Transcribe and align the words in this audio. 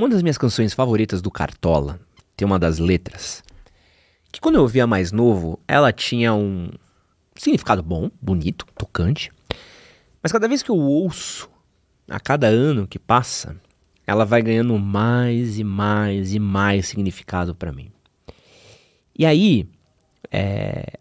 Uma 0.00 0.08
das 0.08 0.22
minhas 0.22 0.38
canções 0.38 0.72
favoritas 0.72 1.20
do 1.20 1.30
Cartola 1.30 2.00
tem 2.34 2.46
uma 2.46 2.58
das 2.58 2.78
letras 2.78 3.44
que 4.32 4.40
quando 4.40 4.54
eu 4.54 4.62
ouvia 4.62 4.86
mais 4.86 5.12
novo, 5.12 5.60
ela 5.68 5.92
tinha 5.92 6.32
um 6.32 6.70
significado 7.36 7.82
bom, 7.82 8.10
bonito, 8.18 8.64
tocante. 8.78 9.30
Mas 10.22 10.32
cada 10.32 10.48
vez 10.48 10.62
que 10.62 10.70
eu 10.70 10.76
ouço, 10.78 11.50
a 12.08 12.18
cada 12.18 12.46
ano 12.46 12.88
que 12.88 12.98
passa, 12.98 13.54
ela 14.06 14.24
vai 14.24 14.40
ganhando 14.40 14.78
mais 14.78 15.58
e 15.58 15.64
mais 15.64 16.32
e 16.32 16.38
mais 16.38 16.88
significado 16.88 17.54
para 17.54 17.70
mim. 17.70 17.92
E 19.14 19.26
aí, 19.26 19.68
é, 20.32 20.94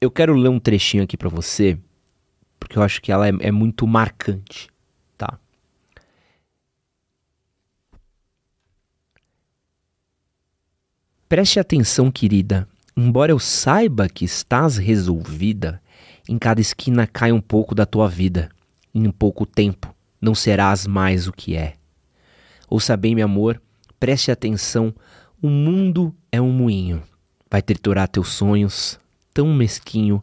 eu 0.00 0.10
quero 0.10 0.34
ler 0.34 0.48
um 0.48 0.58
trechinho 0.58 1.04
aqui 1.04 1.18
para 1.18 1.28
você, 1.28 1.78
porque 2.58 2.78
eu 2.78 2.82
acho 2.82 3.02
que 3.02 3.12
ela 3.12 3.28
é, 3.28 3.32
é 3.38 3.52
muito 3.52 3.86
marcante. 3.86 4.74
Preste 11.28 11.58
atenção, 11.58 12.08
querida. 12.08 12.68
Embora 12.96 13.32
eu 13.32 13.40
saiba 13.40 14.08
que 14.08 14.24
estás 14.24 14.76
resolvida, 14.76 15.82
em 16.28 16.38
cada 16.38 16.60
esquina 16.60 17.04
cai 17.04 17.32
um 17.32 17.40
pouco 17.40 17.74
da 17.74 17.84
tua 17.84 18.08
vida. 18.08 18.48
Em 18.94 19.10
pouco 19.10 19.44
tempo 19.44 19.92
não 20.20 20.36
serás 20.36 20.86
mais 20.86 21.26
o 21.26 21.32
que 21.32 21.56
é. 21.56 21.74
Ouça 22.70 22.96
bem, 22.96 23.16
meu 23.16 23.24
amor, 23.24 23.60
preste 23.98 24.30
atenção. 24.30 24.94
O 25.42 25.48
mundo 25.48 26.14
é 26.30 26.40
um 26.40 26.52
moinho. 26.52 27.02
Vai 27.50 27.60
triturar 27.60 28.06
teus 28.06 28.28
sonhos, 28.28 29.00
tão 29.34 29.52
mesquinho, 29.52 30.22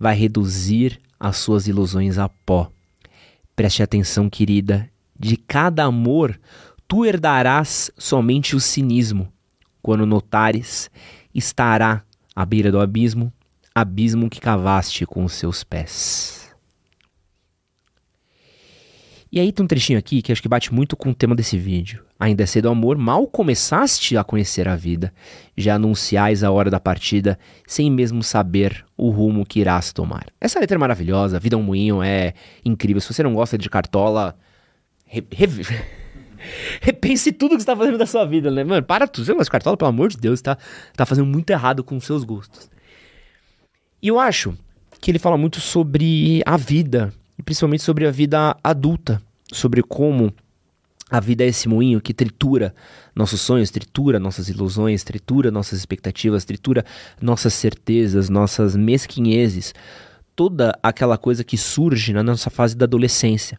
vai 0.00 0.16
reduzir 0.16 0.98
as 1.20 1.36
suas 1.36 1.68
ilusões 1.68 2.16
a 2.16 2.26
pó. 2.26 2.72
Preste 3.54 3.82
atenção, 3.82 4.30
querida. 4.30 4.88
De 5.14 5.36
cada 5.36 5.84
amor, 5.84 6.40
tu 6.86 7.04
herdarás 7.04 7.90
somente 7.98 8.56
o 8.56 8.60
cinismo 8.60 9.30
quando 9.82 10.06
notares, 10.06 10.90
estará 11.34 12.02
à 12.34 12.44
beira 12.44 12.70
do 12.70 12.80
abismo, 12.80 13.32
abismo 13.74 14.28
que 14.28 14.40
cavaste 14.40 15.06
com 15.06 15.24
os 15.24 15.32
seus 15.32 15.62
pés. 15.62 16.38
E 19.30 19.38
aí 19.38 19.52
tem 19.52 19.62
um 19.62 19.68
trechinho 19.68 19.98
aqui 19.98 20.22
que 20.22 20.32
acho 20.32 20.40
que 20.40 20.48
bate 20.48 20.72
muito 20.72 20.96
com 20.96 21.10
o 21.10 21.14
tema 21.14 21.34
desse 21.34 21.58
vídeo. 21.58 22.02
Ainda 22.18 22.42
é 22.42 22.46
cedo 22.46 22.70
amor, 22.70 22.96
mal 22.96 23.26
começaste 23.26 24.16
a 24.16 24.24
conhecer 24.24 24.66
a 24.66 24.74
vida, 24.74 25.12
já 25.56 25.74
anunciais 25.74 26.42
a 26.42 26.50
hora 26.50 26.70
da 26.70 26.80
partida, 26.80 27.38
sem 27.66 27.90
mesmo 27.90 28.22
saber 28.22 28.84
o 28.96 29.10
rumo 29.10 29.44
que 29.44 29.60
irás 29.60 29.92
tomar. 29.92 30.26
Essa 30.40 30.58
letra 30.58 30.76
é 30.76 30.78
maravilhosa, 30.78 31.38
Vida 31.38 31.56
é 31.56 31.58
um 31.58 31.62
Moinho 31.62 32.02
é 32.02 32.32
incrível. 32.64 33.02
Se 33.02 33.12
você 33.12 33.22
não 33.22 33.34
gosta 33.34 33.58
de 33.58 33.68
cartola, 33.68 34.34
re, 35.04 35.22
re, 35.30 35.46
Repense 36.80 37.32
tudo 37.32 37.56
que 37.56 37.62
você 37.62 37.66
tá 37.66 37.76
fazendo 37.76 37.98
da 37.98 38.06
sua 38.06 38.24
vida, 38.24 38.50
né? 38.50 38.64
Mano, 38.64 38.82
para 38.82 39.06
tudo. 39.06 39.24
Você 39.24 39.32
não 39.32 39.76
pelo 39.76 39.88
amor 39.88 40.08
de 40.08 40.16
Deus, 40.16 40.40
tá, 40.40 40.56
tá 40.96 41.06
fazendo 41.06 41.26
muito 41.26 41.50
errado 41.50 41.84
com 41.84 41.96
os 41.96 42.04
seus 42.04 42.24
gostos. 42.24 42.70
E 44.02 44.08
eu 44.08 44.18
acho 44.18 44.56
que 45.00 45.10
ele 45.10 45.18
fala 45.18 45.36
muito 45.36 45.60
sobre 45.60 46.42
a 46.44 46.56
vida, 46.56 47.12
e 47.38 47.42
principalmente 47.42 47.82
sobre 47.82 48.06
a 48.06 48.10
vida 48.10 48.56
adulta, 48.62 49.20
sobre 49.52 49.82
como 49.82 50.32
a 51.10 51.20
vida 51.20 51.42
é 51.42 51.48
esse 51.48 51.68
moinho 51.68 52.00
que 52.00 52.12
tritura 52.12 52.74
nossos 53.14 53.40
sonhos, 53.40 53.70
tritura 53.70 54.18
nossas 54.18 54.48
ilusões, 54.48 55.02
tritura 55.02 55.50
nossas 55.50 55.78
expectativas, 55.78 56.44
tritura 56.44 56.84
nossas 57.20 57.54
certezas, 57.54 58.28
nossas 58.28 58.76
mesquinhezes, 58.76 59.74
toda 60.36 60.78
aquela 60.82 61.16
coisa 61.16 61.42
que 61.42 61.56
surge 61.56 62.12
na 62.12 62.22
nossa 62.22 62.50
fase 62.50 62.76
da 62.76 62.84
adolescência. 62.84 63.58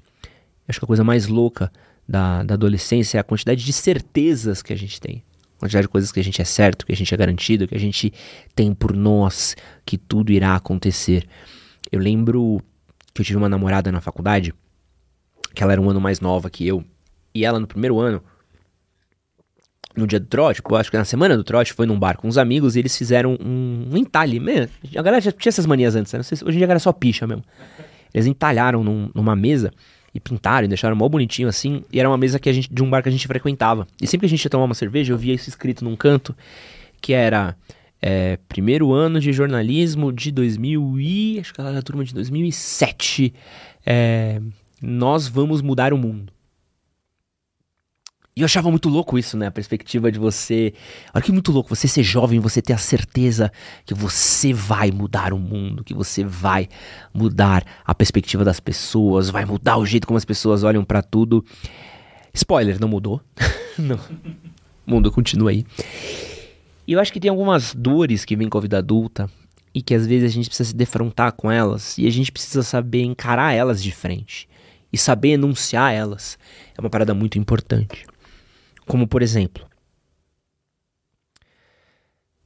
Acho 0.67 0.80
que 0.80 0.86
a 0.86 0.88
coisa 0.88 1.03
mais 1.03 1.27
louca 1.27 1.71
da, 2.09 2.41
da 2.41 2.55
adolescência 2.55 3.19
é 3.19 3.21
a 3.21 3.23
quantidade 3.23 3.63
de 3.63 3.71
certezas 3.71 4.63
que 4.63 4.73
a 4.73 4.75
gente 4.75 4.99
tem. 4.99 5.23
A 5.57 5.59
quantidade 5.59 5.83
de 5.83 5.89
coisas 5.89 6.11
que 6.11 6.19
a 6.19 6.23
gente 6.23 6.41
é 6.41 6.45
certo, 6.45 6.83
que 6.83 6.91
a 6.91 6.95
gente 6.95 7.13
é 7.13 7.17
garantido, 7.17 7.67
que 7.67 7.75
a 7.75 7.79
gente 7.79 8.11
tem 8.55 8.73
por 8.73 8.95
nós, 8.95 9.55
que 9.85 9.95
tudo 9.95 10.31
irá 10.31 10.55
acontecer. 10.55 11.27
Eu 11.91 11.99
lembro 11.99 12.59
que 13.14 13.21
eu 13.21 13.25
tive 13.25 13.37
uma 13.37 13.47
namorada 13.47 13.92
na 13.92 14.02
faculdade, 14.02 14.55
que 15.53 15.61
ela 15.61 15.71
era 15.71 15.80
um 15.80 15.87
ano 15.87 16.02
mais 16.02 16.20
nova 16.20 16.49
que 16.49 16.65
eu, 16.65 16.83
e 17.36 17.45
ela 17.45 17.59
no 17.59 17.67
primeiro 17.67 17.99
ano, 17.99 18.23
no 19.95 20.08
dia 20.08 20.20
do 20.20 20.26
trote, 20.26 20.61
acho 20.80 20.89
que 20.89 20.97
na 20.97 21.05
semana 21.05 21.37
do 21.37 21.43
trote, 21.43 21.73
foi 21.73 21.86
num 21.86 21.99
bar 21.99 22.17
com 22.17 22.27
uns 22.27 22.37
amigos 22.37 22.76
e 22.76 22.80
eles 22.80 22.97
fizeram 22.97 23.37
um, 23.39 23.89
um 23.91 23.97
entalhe. 23.97 24.41
A 24.95 25.02
galera 25.02 25.21
já 25.21 25.31
tinha 25.31 25.49
essas 25.49 25.67
manias 25.67 25.95
antes, 25.95 26.11
né? 26.14 26.20
hoje 26.20 26.55
em 26.55 26.58
dia 26.58 26.65
era 26.65 26.80
só 26.80 26.91
picha 26.91 27.27
mesmo. 27.27 27.43
Eles 28.11 28.26
entalharam 28.26 28.83
num, 28.83 29.11
numa 29.14 29.36
mesa 29.36 29.71
e 30.19 30.21
pintaram 30.21 30.65
e 30.65 30.67
deixaram 30.67 30.95
mó 30.95 31.07
bonitinho 31.07 31.47
assim. 31.47 31.83
E 31.91 31.99
era 31.99 32.09
uma 32.09 32.17
mesa 32.17 32.37
que 32.37 32.49
a 32.49 32.53
gente, 32.53 32.71
de 32.71 32.83
um 32.83 32.89
bar 32.89 33.02
que 33.02 33.09
a 33.09 33.11
gente 33.11 33.25
frequentava. 33.27 33.87
E 34.02 34.05
sempre 34.05 34.27
que 34.27 34.33
a 34.33 34.37
gente 34.37 34.43
ia 34.43 34.49
tomar 34.49 34.65
uma 34.65 34.75
cerveja, 34.75 35.13
eu 35.13 35.17
via 35.17 35.33
isso 35.33 35.49
escrito 35.49 35.83
num 35.83 35.95
canto, 35.95 36.35
que 37.02 37.13
era 37.13 37.55
é, 38.02 38.37
primeiro 38.47 38.93
ano 38.93 39.19
de 39.19 39.31
jornalismo 39.31 40.11
de 40.11 40.31
2000 40.31 40.99
e... 40.99 41.39
acho 41.39 41.53
que 41.53 41.61
era 41.61 41.71
da 41.71 41.81
turma 41.81 42.03
de 42.03 42.13
2007. 42.13 43.33
É, 43.85 44.41
nós 44.81 45.27
vamos 45.27 45.61
mudar 45.61 45.93
o 45.93 45.97
mundo. 45.97 46.31
E 48.39 48.42
eu 48.42 48.45
achava 48.45 48.72
muito 48.72 48.88
louco 48.88 49.20
isso, 49.20 49.36
né? 49.36 49.48
A 49.48 49.52
perspectiva 49.52 50.10
de 50.10 50.17
você. 50.17 50.73
Olha 51.14 51.22
que 51.22 51.30
muito 51.30 51.52
louco, 51.52 51.76
você 51.76 51.89
ser 51.89 52.04
jovem, 52.04 52.39
você 52.39 52.61
ter 52.61 52.72
a 52.72 52.77
certeza 52.77 53.52
que 53.86 53.94
você 53.94 54.54
vai 54.54 54.92
mudar 54.92 55.33
o 55.33 55.38
mundo, 55.38 55.83
que 55.83 55.94
você 55.94 56.23
vai 56.23 56.70
mudar 57.14 57.66
a 57.83 57.94
perspectiva 57.94 58.45
das 58.45 58.61
pessoas, 58.61 59.30
vai 59.30 59.44
mudar 59.44 59.76
o 59.76 59.86
jeito 59.86 60.08
como 60.08 60.16
as 60.16 60.23
pessoas 60.23 60.64
olham 60.64 60.86
para 60.86 61.02
tudo. 61.02 61.44
Spoiler, 62.33 62.80
não 62.80 62.88
mudou. 62.88 63.22
não. 63.77 64.00
O 64.88 64.92
mundo 64.92 65.11
continua 65.11 65.50
aí. 65.50 65.66
E 66.88 66.94
eu 66.94 67.00
acho 67.02 67.11
que 67.11 67.20
tem 67.20 67.30
algumas 67.30 67.76
dores 67.76 68.23
que 68.23 68.38
vêm 68.38 68.48
com 68.48 68.58
a 68.58 68.61
vida 68.61 68.77
adulta 68.77 69.30
e 69.73 69.82
que 69.82 69.94
às 69.94 70.08
vezes 70.08 70.32
a 70.32 70.33
gente 70.33 70.48
precisa 70.48 70.70
se 70.70 70.76
defrontar 70.77 71.33
com 71.33 71.52
elas 71.52 71.98
e 71.98 72.08
a 72.08 72.10
gente 72.10 72.32
precisa 72.32 72.64
saber 72.64 73.04
encarar 73.04 73.52
elas 73.52 73.83
de 73.83 73.92
frente 73.92 74.48
e 74.94 74.98
saber 74.98 75.32
enunciar 75.32 75.94
elas. 75.94 76.39
É 76.77 76.80
uma 76.80 76.89
parada 76.89 77.14
muito 77.14 77.38
importante. 77.38 78.06
Como, 78.89 79.08
por 79.08 79.22
exemplo, 79.22 79.70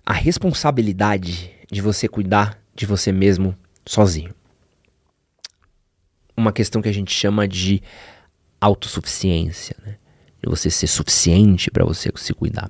a 0.06 0.12
responsabilidade 0.12 1.50
de 1.72 1.81
você 1.81 2.06
cuidar 2.06 2.59
de 2.76 2.86
você 2.86 3.14
mesmo 3.14 3.58
sozinho. 3.86 4.36
Uma 6.36 6.52
questão 6.52 6.81
que 6.81 6.90
a 6.90 6.94
gente 6.94 7.14
chama 7.14 7.48
de 7.48 7.81
autossuficiência, 8.59 9.78
né? 9.86 9.96
De 10.42 10.50
você 10.50 10.70
ser 10.70 10.88
suficiente 10.88 11.72
para 11.72 11.86
você 11.86 12.12
se 12.16 12.34
cuidar. 12.34 12.70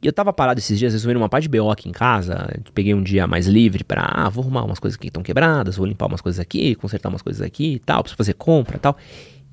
E 0.00 0.06
eu 0.06 0.12
tava 0.12 0.32
parado 0.32 0.58
esses 0.58 0.78
dias 0.78 0.94
resolvendo 0.94 1.18
uma 1.18 1.28
parte 1.28 1.42
de 1.42 1.50
BO 1.50 1.70
aqui 1.70 1.90
em 1.90 1.92
casa. 1.92 2.58
Peguei 2.72 2.94
um 2.94 3.02
dia 3.02 3.26
mais 3.26 3.46
livre 3.46 3.84
para, 3.84 4.00
ah, 4.02 4.30
vou 4.30 4.44
arrumar 4.44 4.64
umas 4.64 4.78
coisas 4.78 4.96
que 4.96 5.08
estão 5.08 5.22
quebradas, 5.22 5.76
vou 5.76 5.84
limpar 5.84 6.06
umas 6.06 6.22
coisas 6.22 6.40
aqui, 6.40 6.74
consertar 6.74 7.10
umas 7.10 7.20
coisas 7.20 7.42
aqui 7.42 7.74
e 7.74 7.78
tal, 7.80 8.02
preciso 8.02 8.16
fazer 8.16 8.32
compra 8.32 8.78
e 8.78 8.80
tal. 8.80 8.96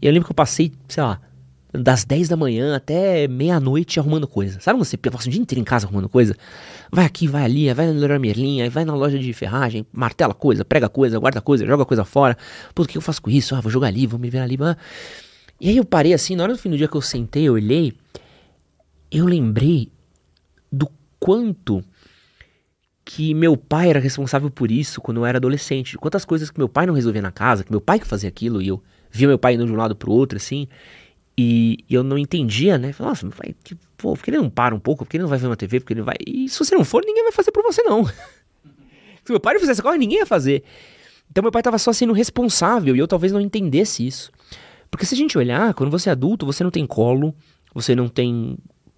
E 0.01 0.07
eu 0.07 0.13
lembro 0.13 0.25
que 0.25 0.31
eu 0.31 0.36
passei, 0.36 0.72
sei 0.88 1.03
lá, 1.03 1.19
das 1.72 2.03
10 2.03 2.30
da 2.30 2.35
manhã 2.35 2.75
até 2.75 3.28
meia-noite 3.28 4.00
arrumando 4.00 4.28
coisa. 4.28 4.59
Sabe 4.59 4.80
você 4.80 4.97
passa 4.97 5.28
o 5.28 5.31
dia 5.31 5.41
inteiro 5.41 5.62
em 5.62 5.63
casa 5.63 5.85
arrumando 5.85 6.09
coisa? 6.09 6.35
Vai 6.91 7.06
aqui, 7.06 7.28
vai 7.28 7.44
ali, 7.44 7.72
vai 7.74 7.85
na 7.85 7.91
Leroy 7.94 8.18
Merlin, 8.18 8.68
vai 8.69 8.84
na 8.84 8.96
loja 8.96 9.19
de 9.19 9.31
ferragem, 9.34 9.85
martela 9.91 10.34
coisa, 10.34 10.66
prega 10.66 10.90
coisa, 10.90 11.19
guarda 11.19 11.41
coisa, 11.41 11.66
joga 11.66 11.85
coisa 11.85 12.03
fora. 12.03 12.38
Pô, 12.74 12.84
o 12.84 12.88
que 12.88 12.97
eu 12.97 13.02
faço 13.02 13.22
com 13.22 13.30
isso? 13.30 13.53
Ah, 13.53 13.62
vou 13.62 13.72
jogar 13.72 13.88
ali, 13.88 14.07
vou 14.07 14.19
me 14.19 14.30
ver 14.30 14.40
ali. 14.40 14.57
E 15.62 15.69
aí 15.69 15.78
eu 15.78 15.85
parei 15.85 16.13
assim, 16.13 16.35
na 16.35 16.44
hora 16.44 16.53
do 16.53 16.59
fim 16.59 16.69
do 16.69 16.78
dia 16.78 16.88
que 16.88 16.96
eu 16.96 17.02
sentei, 17.02 17.44
eu 17.44 17.53
olhei, 17.53 17.94
eu 19.12 19.25
lembrei 19.25 19.91
do 20.72 20.90
quanto 21.19 21.84
que 23.06 23.34
meu 23.34 23.57
pai 23.57 23.90
era 23.90 24.00
responsável 24.00 24.50
por 24.51 24.72
isso 24.72 25.01
quando 25.01 25.18
eu 25.18 25.25
era 25.25 25.38
adolescente. 25.38 25.97
Quantas 25.97 26.25
coisas 26.25 26.50
que 26.51 26.59
meu 26.59 26.69
pai 26.69 26.86
não 26.86 26.94
resolvia 26.94 27.22
na 27.22 27.31
casa, 27.31 27.63
que 27.63 27.72
meu 27.72 27.81
pai 27.81 28.00
que 28.00 28.06
fazia 28.06 28.30
aquilo 28.30 28.62
e 28.62 28.68
eu 28.68 28.81
via 29.12 29.28
meu 29.28 29.38
pai 29.38 29.56
indo 29.56 29.66
de 29.66 29.72
um 29.72 29.75
lado 29.75 29.96
pro 29.96 30.12
outro 30.12 30.38
assim. 30.38 30.68
E, 31.41 31.85
eu 31.89 32.03
não 32.03 32.17
entendia, 32.17 32.77
né? 32.77 32.94
Nossa, 33.00 33.25
vai, 33.29 33.55
tipo, 33.63 33.81
pô, 33.95 34.13
por 34.13 34.22
que 34.22 34.29
ele 34.29 34.39
não 34.39 34.50
para 34.50 34.75
um 34.75 34.80
pouco? 34.80 35.06
Por 35.06 35.09
que 35.09 35.15
ele 35.15 35.21
não 35.21 35.30
vai 35.30 35.39
ver 35.39 35.47
uma 35.47 35.56
TV? 35.56 35.80
Porque 35.80 35.94
ele 35.94 36.01
vai. 36.01 36.15
E 36.27 36.50
se 36.50 36.59
você 36.59 36.75
não 36.75 36.83
for, 36.83 37.01
ninguém 37.06 37.24
vai 37.24 37.31
fazer 37.31 37.50
por 37.53 37.63
você, 37.63 37.81
não. 37.81 38.03
se 39.24 39.30
meu 39.30 39.39
pai 39.39 39.53
não 39.53 39.62
fizesse 39.62 39.81
coisa, 39.81 39.97
ninguém 39.97 40.18
ia 40.18 40.25
fazer. 40.25 40.65
Então 41.31 41.41
meu 41.41 41.50
pai 41.50 41.62
tava 41.62 41.77
só 41.77 41.94
sendo 41.94 42.12
responsável 42.12 42.94
e 42.94 43.00
eu 43.00 43.07
talvez 43.07 43.31
não 43.31 43.39
entendesse 43.39 44.06
isso. 44.06 44.30
Porque 44.91 45.06
se 45.06 45.15
a 45.15 45.18
gente 45.18 45.38
olhar, 45.38 45.74
quando 45.75 45.89
você 45.89 46.09
é 46.09 46.12
adulto, 46.12 46.45
você 46.45 46.62
não 46.62 46.71
tem 46.71 46.86
colo, 46.86 47.33
você 47.74 47.95
não 47.95 48.09
tem 48.09 48.57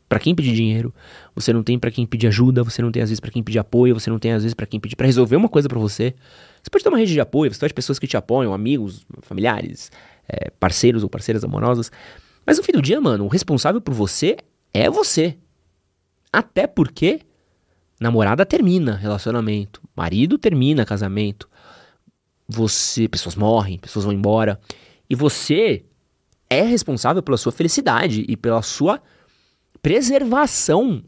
para 0.10 0.20
quem 0.20 0.34
pedir 0.34 0.56
dinheiro, 0.56 0.92
você 1.36 1.54
não 1.54 1.62
tem 1.62 1.78
para 1.78 1.92
quem 1.92 2.08
pedir 2.08 2.26
ajuda, 2.26 2.64
você 2.64 2.82
não 2.82 2.92
tem 2.92 3.04
às 3.04 3.10
vezes 3.10 3.20
para 3.20 3.30
quem 3.30 3.44
pedir 3.44 3.60
apoio, 3.60 3.94
você 3.94 4.10
não 4.10 4.18
tem 4.18 4.32
às 4.32 4.42
vezes 4.42 4.56
para 4.56 4.66
quem 4.66 4.80
pedir 4.80 4.96
para 4.96 5.06
resolver 5.06 5.36
uma 5.36 5.48
coisa 5.48 5.70
para 5.70 5.78
você. 5.78 6.16
Você 6.64 6.72
pode 6.72 6.84
ter 6.84 6.90
uma 6.90 6.98
rede 6.98 7.14
de 7.14 7.22
apoio, 7.22 7.54
você 7.54 7.60
pode 7.60 7.72
ter 7.72 7.76
pessoas 7.76 8.00
que 8.00 8.08
te 8.08 8.18
apoiam, 8.18 8.52
amigos, 8.52 9.06
familiares, 9.22 9.92
é, 10.28 10.50
parceiros 10.60 11.04
ou 11.04 11.10
parceiras 11.10 11.44
amorosas, 11.44 11.92
mas 12.46 12.58
no 12.58 12.64
fim 12.64 12.72
do 12.72 12.82
dia, 12.82 13.00
mano, 13.00 13.26
o 13.26 13.28
responsável 13.28 13.80
por 13.80 13.94
você 13.94 14.38
é 14.74 14.90
você. 14.90 15.38
Até 16.32 16.66
porque 16.66 17.22
namorada 18.00 18.46
termina 18.46 18.96
relacionamento, 18.96 19.82
marido 19.96 20.38
termina 20.38 20.86
casamento. 20.86 21.50
Você, 22.48 23.08
pessoas 23.08 23.36
morrem, 23.36 23.80
pessoas 23.80 24.06
vão 24.06 24.14
embora, 24.14 24.60
e 25.10 25.16
você 25.16 25.86
é 26.50 26.64
responsável 26.64 27.24
pela 27.24 27.38
sua 27.38 27.52
felicidade 27.52 28.26
e 28.28 28.36
pela 28.36 28.62
sua 28.62 29.02
preservação 29.82 31.04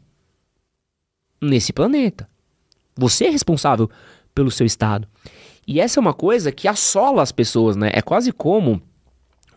nesse 1.40 1.72
planeta. 1.72 2.28
Você 2.96 3.26
é 3.26 3.30
responsável 3.30 3.90
pelo 4.34 4.50
seu 4.50 4.64
estado. 4.64 5.06
E 5.66 5.80
essa 5.80 5.98
é 5.98 6.00
uma 6.00 6.14
coisa 6.14 6.52
que 6.52 6.68
assola 6.68 7.22
as 7.22 7.32
pessoas, 7.32 7.76
né? 7.76 7.90
É 7.92 8.02
quase 8.02 8.32
como 8.32 8.82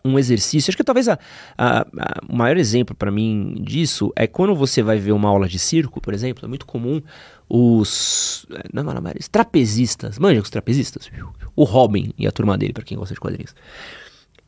um 0.04 0.18
exercício. 0.18 0.70
Acho 0.70 0.76
que 0.76 0.84
talvez 0.84 1.08
a, 1.08 1.18
a, 1.56 1.80
a 1.80 1.86
o 2.28 2.36
maior 2.36 2.56
exemplo 2.56 2.94
para 2.94 3.10
mim 3.10 3.56
disso 3.60 4.12
é 4.16 4.26
quando 4.26 4.54
você 4.54 4.82
vai 4.82 4.98
ver 4.98 5.12
uma 5.12 5.28
aula 5.28 5.48
de 5.48 5.58
circo, 5.58 6.00
por 6.00 6.14
exemplo. 6.14 6.44
É 6.44 6.48
muito 6.48 6.66
comum 6.66 7.00
os. 7.48 8.46
Não, 8.72 8.82
não, 8.82 8.94
não, 8.94 9.12
trapezistas. 9.30 10.18
Manja 10.18 10.40
os 10.40 10.50
trapezistas? 10.50 11.10
O 11.56 11.64
Robin 11.64 12.12
e 12.18 12.26
a 12.26 12.32
turma 12.32 12.56
dele, 12.56 12.72
para 12.72 12.84
quem 12.84 12.96
gosta 12.96 13.14
de 13.14 13.20
quadrinhos. 13.20 13.54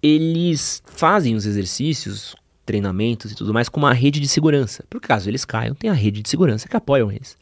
Eles 0.03 0.83
fazem 0.87 1.35
os 1.35 1.45
exercícios, 1.45 2.35
treinamentos 2.65 3.33
e 3.33 3.35
tudo 3.35 3.53
mais 3.53 3.69
com 3.69 3.81
uma 3.81 3.93
rede 3.93 4.21
de 4.21 4.29
segurança. 4.29 4.85
Por 4.89 5.01
caso 5.01 5.29
eles 5.29 5.45
caiam, 5.45 5.75
tem 5.75 5.91
a 5.91 5.95
rede 5.95 6.23
de 6.23 6.29
segurança 6.29 6.69
que 6.69 6.77
apoiam 6.77 7.11
eles. 7.11 7.37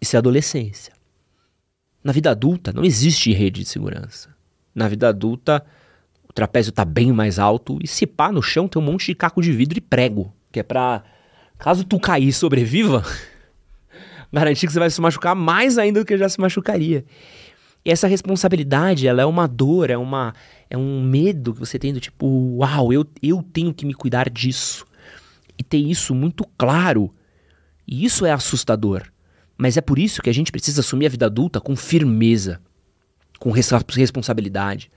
Isso 0.00 0.16
é 0.16 0.18
adolescência. 0.18 0.92
Na 2.04 2.12
vida 2.12 2.30
adulta 2.30 2.72
não 2.72 2.84
existe 2.84 3.32
rede 3.32 3.62
de 3.62 3.68
segurança. 3.68 4.28
Na 4.74 4.86
vida 4.86 5.08
adulta 5.08 5.64
trapézio 6.36 6.68
está 6.68 6.84
bem 6.84 7.12
mais 7.12 7.38
alto 7.38 7.78
e 7.82 7.88
se 7.88 8.06
pá 8.06 8.30
no 8.30 8.42
chão 8.42 8.68
tem 8.68 8.80
um 8.80 8.84
monte 8.84 9.06
de 9.06 9.14
caco 9.14 9.40
de 9.40 9.50
vidro 9.50 9.78
e 9.78 9.80
prego, 9.80 10.32
que 10.52 10.60
é 10.60 10.62
para 10.62 11.02
caso 11.58 11.82
tu 11.82 11.98
cair 11.98 12.28
e 12.28 12.32
sobreviva, 12.32 13.02
garantir 14.30 14.66
que 14.66 14.72
você 14.72 14.78
vai 14.78 14.90
se 14.90 15.00
machucar 15.00 15.34
mais 15.34 15.78
ainda 15.78 16.00
do 16.00 16.06
que 16.06 16.16
já 16.18 16.28
se 16.28 16.38
machucaria. 16.38 17.06
E 17.82 17.90
essa 17.90 18.06
responsabilidade, 18.06 19.08
ela 19.08 19.22
é 19.22 19.24
uma 19.24 19.48
dor, 19.48 19.88
é 19.88 19.96
uma 19.96 20.34
é 20.68 20.76
um 20.76 21.02
medo 21.02 21.54
que 21.54 21.60
você 21.60 21.78
tem 21.78 21.94
do 21.94 22.00
tipo, 22.00 22.26
uau, 22.58 22.92
eu, 22.92 23.06
eu 23.22 23.42
tenho 23.42 23.72
que 23.72 23.86
me 23.86 23.94
cuidar 23.94 24.28
disso. 24.28 24.84
E 25.56 25.62
ter 25.62 25.78
isso 25.78 26.14
muito 26.14 26.44
claro. 26.58 27.14
E 27.86 28.04
isso 28.04 28.26
é 28.26 28.32
assustador. 28.32 29.04
Mas 29.56 29.76
é 29.76 29.80
por 29.80 29.98
isso 29.98 30.20
que 30.20 30.28
a 30.28 30.34
gente 30.34 30.52
precisa 30.52 30.80
assumir 30.80 31.06
a 31.06 31.08
vida 31.08 31.26
adulta 31.26 31.60
com 31.60 31.74
firmeza, 31.74 32.60
com 33.38 33.52
res 33.52 33.70
responsabilidade, 33.94 34.90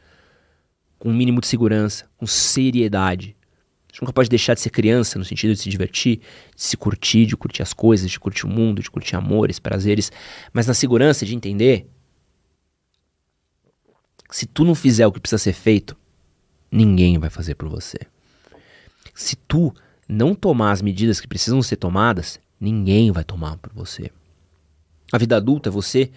com 0.99 1.09
um 1.09 1.13
mínimo 1.13 1.41
de 1.41 1.47
segurança, 1.47 2.05
com 2.17 2.27
seriedade. 2.27 3.35
Gente 3.89 4.01
nunca 4.01 4.13
pode 4.13 4.29
deixar 4.29 4.53
de 4.53 4.59
ser 4.59 4.69
criança 4.69 5.17
no 5.17 5.25
sentido 5.25 5.53
de 5.53 5.59
se 5.59 5.69
divertir, 5.69 6.19
de 6.55 6.61
se 6.61 6.77
curtir, 6.77 7.25
de 7.25 7.35
curtir 7.35 7.63
as 7.63 7.73
coisas, 7.73 8.11
de 8.11 8.19
curtir 8.19 8.45
o 8.45 8.49
mundo, 8.49 8.83
de 8.83 8.91
curtir 8.91 9.15
amores, 9.15 9.57
prazeres, 9.57 10.11
mas 10.53 10.67
na 10.67 10.73
segurança 10.73 11.25
de 11.25 11.35
entender 11.35 11.89
que 14.27 14.35
se 14.35 14.45
tu 14.45 14.63
não 14.63 14.75
fizer 14.75 15.07
o 15.07 15.11
que 15.11 15.19
precisa 15.19 15.39
ser 15.39 15.53
feito, 15.53 15.97
ninguém 16.71 17.17
vai 17.17 17.31
fazer 17.31 17.55
por 17.55 17.67
você. 17.67 17.97
Se 19.15 19.35
tu 19.35 19.73
não 20.07 20.35
tomar 20.35 20.71
as 20.71 20.81
medidas 20.81 21.19
que 21.19 21.27
precisam 21.27 21.61
ser 21.63 21.77
tomadas, 21.77 22.39
ninguém 22.59 23.11
vai 23.11 23.23
tomar 23.23 23.57
por 23.57 23.73
você. 23.73 24.11
A 25.11 25.17
vida 25.17 25.37
adulta 25.37 25.69
é 25.69 25.71
você 25.71 26.11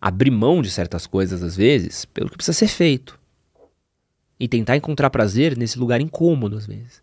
abrir 0.00 0.30
mão 0.30 0.60
de 0.60 0.70
certas 0.70 1.06
coisas 1.06 1.42
às 1.42 1.56
vezes 1.56 2.04
pelo 2.04 2.30
que 2.30 2.36
precisa 2.36 2.58
ser 2.58 2.68
feito. 2.68 3.19
E 4.40 4.48
tentar 4.48 4.76
encontrar 4.76 5.10
prazer 5.10 5.56
nesse 5.56 5.78
lugar 5.78 6.00
incômodo 6.00 6.56
às 6.56 6.66
vezes. 6.66 7.02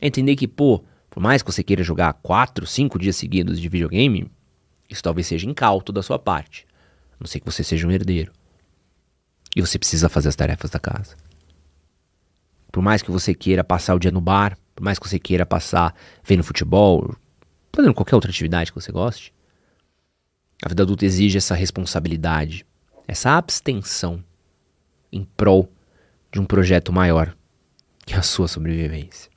Entender 0.00 0.34
que, 0.34 0.48
pô, 0.48 0.82
por 1.10 1.22
mais 1.22 1.42
que 1.42 1.52
você 1.52 1.62
queira 1.62 1.84
jogar 1.84 2.14
quatro, 2.14 2.66
cinco 2.66 2.98
dias 2.98 3.14
seguidos 3.14 3.60
de 3.60 3.68
videogame, 3.68 4.28
isso 4.90 5.02
talvez 5.02 5.26
seja 5.26 5.48
incauto 5.48 5.92
da 5.92 6.02
sua 6.02 6.18
parte. 6.18 6.66
A 7.12 7.16
não 7.20 7.26
sei 7.26 7.40
que 7.40 7.46
você 7.46 7.62
seja 7.62 7.86
um 7.86 7.90
herdeiro. 7.90 8.32
E 9.54 9.60
você 9.60 9.78
precisa 9.78 10.08
fazer 10.08 10.28
as 10.28 10.34
tarefas 10.34 10.70
da 10.70 10.80
casa. 10.80 11.14
Por 12.72 12.82
mais 12.82 13.02
que 13.02 13.10
você 13.10 13.32
queira 13.34 13.62
passar 13.62 13.94
o 13.94 14.00
dia 14.00 14.10
no 14.10 14.20
bar, 14.20 14.58
por 14.74 14.82
mais 14.82 14.98
que 14.98 15.08
você 15.08 15.18
queira 15.18 15.46
passar 15.46 15.94
vendo 16.24 16.42
futebol, 16.42 17.14
fazendo 17.72 17.94
qualquer 17.94 18.16
outra 18.16 18.30
atividade 18.30 18.72
que 18.72 18.80
você 18.80 18.90
goste, 18.90 19.32
a 20.64 20.68
vida 20.68 20.82
adulta 20.82 21.04
exige 21.04 21.38
essa 21.38 21.54
responsabilidade, 21.54 22.66
essa 23.06 23.36
abstenção 23.36 24.24
em 25.12 25.24
prol 25.36 25.70
de 26.34 26.40
um 26.40 26.44
projeto 26.44 26.92
maior 26.92 27.32
que 28.04 28.12
a 28.12 28.20
sua 28.20 28.48
sobrevivência. 28.48 29.30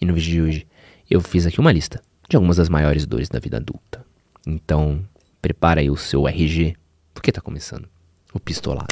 E 0.00 0.04
no 0.04 0.14
vídeo 0.14 0.32
de 0.32 0.42
hoje 0.42 0.66
eu 1.08 1.20
fiz 1.20 1.46
aqui 1.46 1.60
uma 1.60 1.70
lista 1.70 2.02
de 2.28 2.34
algumas 2.34 2.56
das 2.56 2.68
maiores 2.68 3.06
dores 3.06 3.28
da 3.28 3.38
vida 3.38 3.58
adulta. 3.58 4.04
Então, 4.44 5.00
prepara 5.40 5.80
aí 5.80 5.88
o 5.88 5.96
seu 5.96 6.26
RG, 6.26 6.74
porque 7.14 7.30
tá 7.30 7.40
começando 7.40 7.88
o 8.34 8.40
pistolado. 8.40 8.88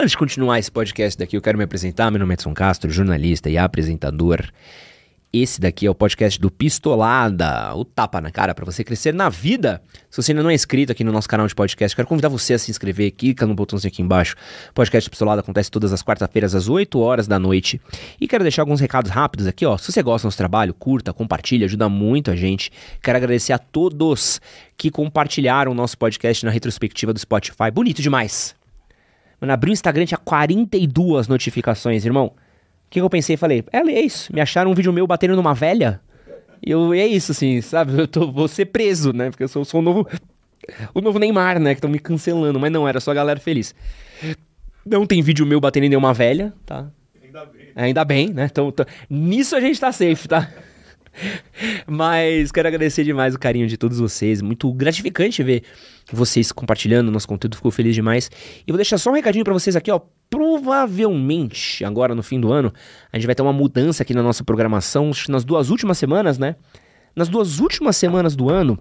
Antes 0.00 0.12
de 0.12 0.16
continuar 0.16 0.58
esse 0.58 0.72
podcast 0.72 1.18
daqui, 1.18 1.36
eu 1.36 1.42
quero 1.42 1.58
me 1.58 1.64
apresentar. 1.64 2.10
Meu 2.10 2.20
nome 2.20 2.32
é 2.32 2.36
Edson 2.36 2.54
Castro, 2.54 2.90
jornalista 2.90 3.50
e 3.50 3.58
apresentador. 3.58 4.48
Esse 5.34 5.58
daqui 5.58 5.86
é 5.86 5.90
o 5.90 5.94
podcast 5.94 6.38
do 6.38 6.50
Pistolada, 6.50 7.74
o 7.74 7.86
tapa 7.86 8.20
na 8.20 8.30
cara 8.30 8.54
para 8.54 8.66
você 8.66 8.84
crescer 8.84 9.14
na 9.14 9.30
vida. 9.30 9.80
Se 10.10 10.22
você 10.22 10.32
ainda 10.32 10.42
não 10.42 10.50
é 10.50 10.54
inscrito 10.54 10.92
aqui 10.92 11.02
no 11.02 11.10
nosso 11.10 11.26
canal 11.26 11.46
de 11.46 11.54
podcast, 11.54 11.96
quero 11.96 12.06
convidar 12.06 12.28
você 12.28 12.52
a 12.52 12.58
se 12.58 12.70
inscrever. 12.70 13.12
Clica 13.12 13.46
no 13.46 13.54
botãozinho 13.54 13.90
aqui 13.90 14.02
embaixo. 14.02 14.36
O 14.68 14.74
podcast 14.74 15.08
Pistolada 15.08 15.40
acontece 15.40 15.70
todas 15.70 15.90
as 15.90 16.02
quartas-feiras 16.02 16.54
às 16.54 16.68
8 16.68 17.00
horas 17.00 17.26
da 17.26 17.38
noite. 17.38 17.80
E 18.20 18.28
quero 18.28 18.44
deixar 18.44 18.60
alguns 18.60 18.78
recados 18.78 19.10
rápidos 19.10 19.46
aqui, 19.46 19.64
ó. 19.64 19.78
Se 19.78 19.90
você 19.90 20.02
gosta 20.02 20.26
do 20.26 20.28
nosso 20.28 20.36
trabalho, 20.36 20.74
curta, 20.74 21.14
compartilha, 21.14 21.64
ajuda 21.64 21.88
muito 21.88 22.30
a 22.30 22.36
gente. 22.36 22.70
Quero 23.02 23.16
agradecer 23.16 23.54
a 23.54 23.58
todos 23.58 24.38
que 24.76 24.90
compartilharam 24.90 25.72
o 25.72 25.74
nosso 25.74 25.96
podcast 25.96 26.44
na 26.44 26.50
retrospectiva 26.50 27.10
do 27.10 27.18
Spotify. 27.18 27.70
Bonito 27.72 28.02
demais. 28.02 28.54
Mano, 29.40 29.54
abri 29.54 29.70
o 29.70 29.72
Instagram, 29.72 30.04
tinha 30.04 30.18
42 30.18 31.26
notificações, 31.26 32.04
irmão. 32.04 32.34
O 32.92 32.94
que, 32.94 33.00
que 33.00 33.04
eu 33.04 33.08
pensei? 33.08 33.38
Falei, 33.38 33.64
é, 33.72 33.78
é 33.78 34.00
isso. 34.02 34.30
Me 34.34 34.40
acharam 34.42 34.70
um 34.70 34.74
vídeo 34.74 34.92
meu 34.92 35.06
batendo 35.06 35.34
numa 35.34 35.54
velha. 35.54 35.98
E 36.62 36.70
eu, 36.70 36.92
é 36.92 37.06
isso, 37.06 37.32
assim, 37.32 37.62
sabe? 37.62 37.98
Eu 37.98 38.06
tô, 38.06 38.30
vou 38.30 38.46
ser 38.46 38.66
preso, 38.66 39.14
né? 39.14 39.30
Porque 39.30 39.44
eu 39.44 39.48
sou, 39.48 39.64
sou 39.64 39.80
o 39.80 39.82
novo. 39.82 40.06
O 40.92 41.00
novo 41.00 41.18
Neymar, 41.18 41.58
né? 41.58 41.70
Que 41.70 41.78
estão 41.78 41.90
me 41.90 41.98
cancelando. 41.98 42.60
Mas 42.60 42.70
não, 42.70 42.86
era 42.86 43.00
só 43.00 43.10
a 43.10 43.14
galera 43.14 43.40
feliz. 43.40 43.74
Não 44.84 45.06
tem 45.06 45.22
vídeo 45.22 45.46
meu 45.46 45.58
batendo 45.58 45.86
em 45.86 45.88
nenhuma 45.88 46.12
velha, 46.12 46.52
tá? 46.66 46.90
Ainda 47.24 47.46
bem. 47.46 47.72
Ainda 47.74 48.04
bem, 48.04 48.28
né? 48.28 48.44
Então, 48.44 48.70
tô... 48.70 48.84
nisso 49.08 49.56
a 49.56 49.60
gente 49.60 49.80
tá 49.80 49.90
safe, 49.90 50.28
tá? 50.28 50.52
Mas 51.86 52.52
quero 52.52 52.68
agradecer 52.68 53.04
demais 53.04 53.34
o 53.34 53.38
carinho 53.38 53.66
de 53.66 53.78
todos 53.78 53.98
vocês. 53.98 54.42
Muito 54.42 54.70
gratificante 54.70 55.42
ver 55.42 55.62
vocês 56.12 56.52
compartilhando 56.52 57.10
nosso 57.10 57.26
conteúdo, 57.26 57.56
ficou 57.56 57.70
feliz 57.70 57.94
demais. 57.94 58.30
E 58.66 58.70
vou 58.70 58.76
deixar 58.76 58.98
só 58.98 59.10
um 59.10 59.14
recadinho 59.14 59.44
para 59.44 59.54
vocês 59.54 59.74
aqui, 59.74 59.90
ó. 59.90 60.00
Provavelmente, 60.32 61.84
agora 61.84 62.14
no 62.14 62.22
fim 62.22 62.40
do 62.40 62.50
ano, 62.50 62.72
a 63.12 63.18
gente 63.18 63.26
vai 63.26 63.34
ter 63.34 63.42
uma 63.42 63.52
mudança 63.52 64.02
aqui 64.02 64.14
na 64.14 64.22
nossa 64.22 64.42
programação 64.42 65.10
nas 65.28 65.44
duas 65.44 65.68
últimas 65.68 65.98
semanas, 65.98 66.38
né? 66.38 66.56
Nas 67.14 67.28
duas 67.28 67.60
últimas 67.60 67.98
semanas 67.98 68.34
do 68.34 68.48
ano, 68.48 68.78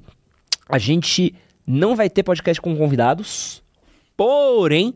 a 0.69 0.77
gente 0.77 1.35
não 1.67 1.93
vai 1.93 2.09
ter 2.09 2.23
podcast 2.23 2.61
com 2.61 2.73
convidados, 2.77 3.61
porém, 4.15 4.95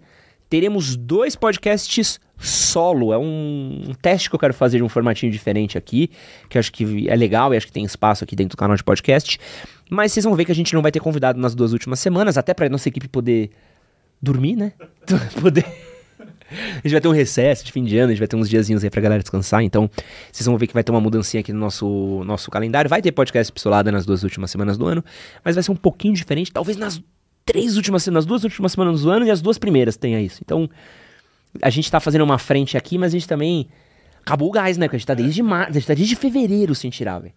teremos 0.50 0.96
dois 0.96 1.36
podcasts 1.36 2.22
solo. 2.38 3.12
É 3.12 3.18
um, 3.18 3.92
teste 4.02 4.30
que 4.30 4.36
eu 4.38 4.40
quero 4.40 4.54
fazer 4.54 4.78
de 4.78 4.84
um 4.84 4.88
formatinho 4.88 5.34
diferente 5.34 5.78
aqui, 5.78 6.10
que 6.50 6.58
acho 6.58 6.72
que 6.72 7.10
é 7.10 7.16
legal 7.18 7.54
e 7.54 7.58
acho 7.58 7.68
que 7.68 7.74
tem 7.74 7.84
espaço 7.84 8.24
aqui 8.24 8.34
dentro 8.34 8.56
do 8.56 8.58
canal 8.58 8.78
de 8.78 8.84
podcast. 8.86 9.38
Mas 9.90 10.14
vocês 10.14 10.24
vão 10.24 10.34
ver 10.36 10.46
que 10.46 10.54
a 10.54 10.56
gente 10.56 10.74
não 10.74 10.82
vai 10.82 10.94
ter 10.94 11.02
convidado 11.02 11.38
nas 11.38 11.54
duas 11.54 11.74
últimas 11.74 12.00
semanas, 12.00 12.38
até 12.38 12.54
para 12.54 12.70
nossa 12.70 12.88
equipe 12.88 13.10
poder 13.10 13.50
dormir, 14.22 14.56
né? 14.56 14.72
poder. 15.42 15.66
A 16.52 16.76
gente 16.84 16.92
vai 16.92 17.02
ter 17.02 17.08
um 17.08 17.12
recesso 17.12 17.66
de 17.66 17.72
fim 17.72 17.84
de 17.84 17.98
ano, 17.98 18.08
a 18.08 18.12
gente 18.12 18.20
vai 18.20 18.28
ter 18.28 18.36
uns 18.36 18.50
diazinhos 18.50 18.84
aí 18.84 18.90
pra 18.90 19.02
galera 19.02 19.22
descansar, 19.22 19.64
então 19.64 19.90
vocês 20.32 20.46
vão 20.46 20.58
ver 20.58 20.68
que 20.68 20.74
vai 20.74 20.84
ter 20.84 20.92
uma 20.92 21.02
mudancinha 21.02 21.42
aqui 21.42 21.52
no 21.52 21.60
nosso, 21.60 22.24
nosso 22.26 22.52
calendário. 22.52 22.90
Vai 22.90 23.02
ter 23.02 23.12
podcast 23.12 23.52
pistolada 23.52 23.92
nas 23.92 24.06
duas 24.06 24.24
últimas 24.24 24.52
semanas 24.52 24.78
do 24.78 24.86
ano, 24.86 25.04
mas 25.44 25.56
vai 25.56 25.64
ser 25.64 25.72
um 25.72 25.76
pouquinho 25.76 26.14
diferente, 26.14 26.52
talvez 26.52 26.78
nas 26.78 27.02
três 27.46 27.78
últimas 27.78 28.06
nas 28.08 28.26
duas 28.26 28.44
últimas 28.44 28.72
semanas 28.72 29.02
do 29.02 29.10
ano 29.10 29.26
e 29.26 29.32
as 29.32 29.42
duas 29.42 29.58
primeiras 29.58 29.98
tenha 29.98 30.20
isso. 30.20 30.42
Então, 30.44 30.70
a 31.62 31.70
gente 31.70 31.90
tá 31.90 32.00
fazendo 32.00 32.24
uma 32.24 32.38
frente 32.38 32.78
aqui, 32.78 32.98
mas 32.98 33.14
a 33.14 33.18
gente 33.18 33.28
também. 33.28 33.68
Acabou 34.22 34.50
o 34.50 34.52
gás, 34.52 34.76
né? 34.76 34.88
Porque 34.88 34.96
a 34.96 35.00
gente 35.00 35.08
tá 35.08 35.14
desde 35.14 35.44
março, 35.44 35.70
a 35.70 35.74
gente 35.74 35.86
tá 35.86 35.94
desde 35.94 36.16
fevereiro 36.16 36.74
sem 36.74 36.90
tirar, 36.90 37.20
velho. 37.20 37.34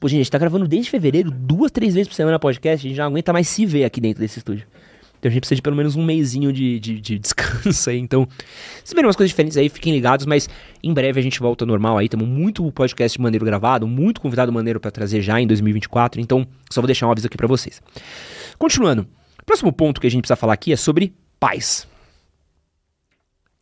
Pô, 0.00 0.08
gente, 0.08 0.20
a 0.20 0.22
gente 0.22 0.30
tá 0.30 0.38
gravando 0.38 0.66
desde 0.66 0.90
fevereiro, 0.90 1.30
duas, 1.30 1.70
três 1.70 1.92
vezes 1.92 2.08
por 2.08 2.14
semana 2.14 2.38
podcast, 2.38 2.86
a 2.86 2.88
gente 2.88 2.98
não 2.98 3.06
aguenta 3.06 3.34
mais 3.34 3.48
se 3.48 3.66
ver 3.66 3.84
aqui 3.84 4.00
dentro 4.00 4.20
desse 4.20 4.38
estúdio. 4.38 4.66
Então 5.26 5.30
a 5.30 5.32
gente 5.32 5.40
precisa 5.40 5.56
de 5.56 5.62
pelo 5.62 5.74
menos 5.74 5.96
um 5.96 6.04
mêsinho 6.04 6.52
de, 6.52 6.78
de, 6.78 7.00
de 7.00 7.18
descanso 7.20 7.90
aí. 7.90 7.98
Então, 7.98 8.28
se 8.84 8.94
verem 8.94 9.06
umas 9.06 9.16
coisas 9.16 9.30
diferentes 9.30 9.56
aí, 9.56 9.68
fiquem 9.68 9.92
ligados, 9.92 10.24
mas 10.24 10.48
em 10.82 10.94
breve 10.94 11.18
a 11.18 11.22
gente 11.22 11.40
volta 11.40 11.66
normal 11.66 11.98
aí. 11.98 12.08
Temos 12.08 12.28
muito 12.28 12.70
podcast 12.70 13.20
maneiro 13.20 13.44
gravado, 13.44 13.88
muito 13.88 14.20
convidado 14.20 14.52
maneiro 14.52 14.78
para 14.78 14.90
trazer 14.90 15.22
já 15.22 15.40
em 15.40 15.46
2024. 15.46 16.20
Então, 16.20 16.46
só 16.70 16.80
vou 16.80 16.86
deixar 16.86 17.08
um 17.08 17.10
aviso 17.10 17.26
aqui 17.26 17.36
para 17.36 17.48
vocês. 17.48 17.82
Continuando. 18.56 19.06
Próximo 19.44 19.72
ponto 19.72 20.00
que 20.00 20.06
a 20.06 20.10
gente 20.10 20.22
precisa 20.22 20.36
falar 20.36 20.52
aqui 20.52 20.72
é 20.72 20.76
sobre 20.76 21.14
pais. 21.40 21.86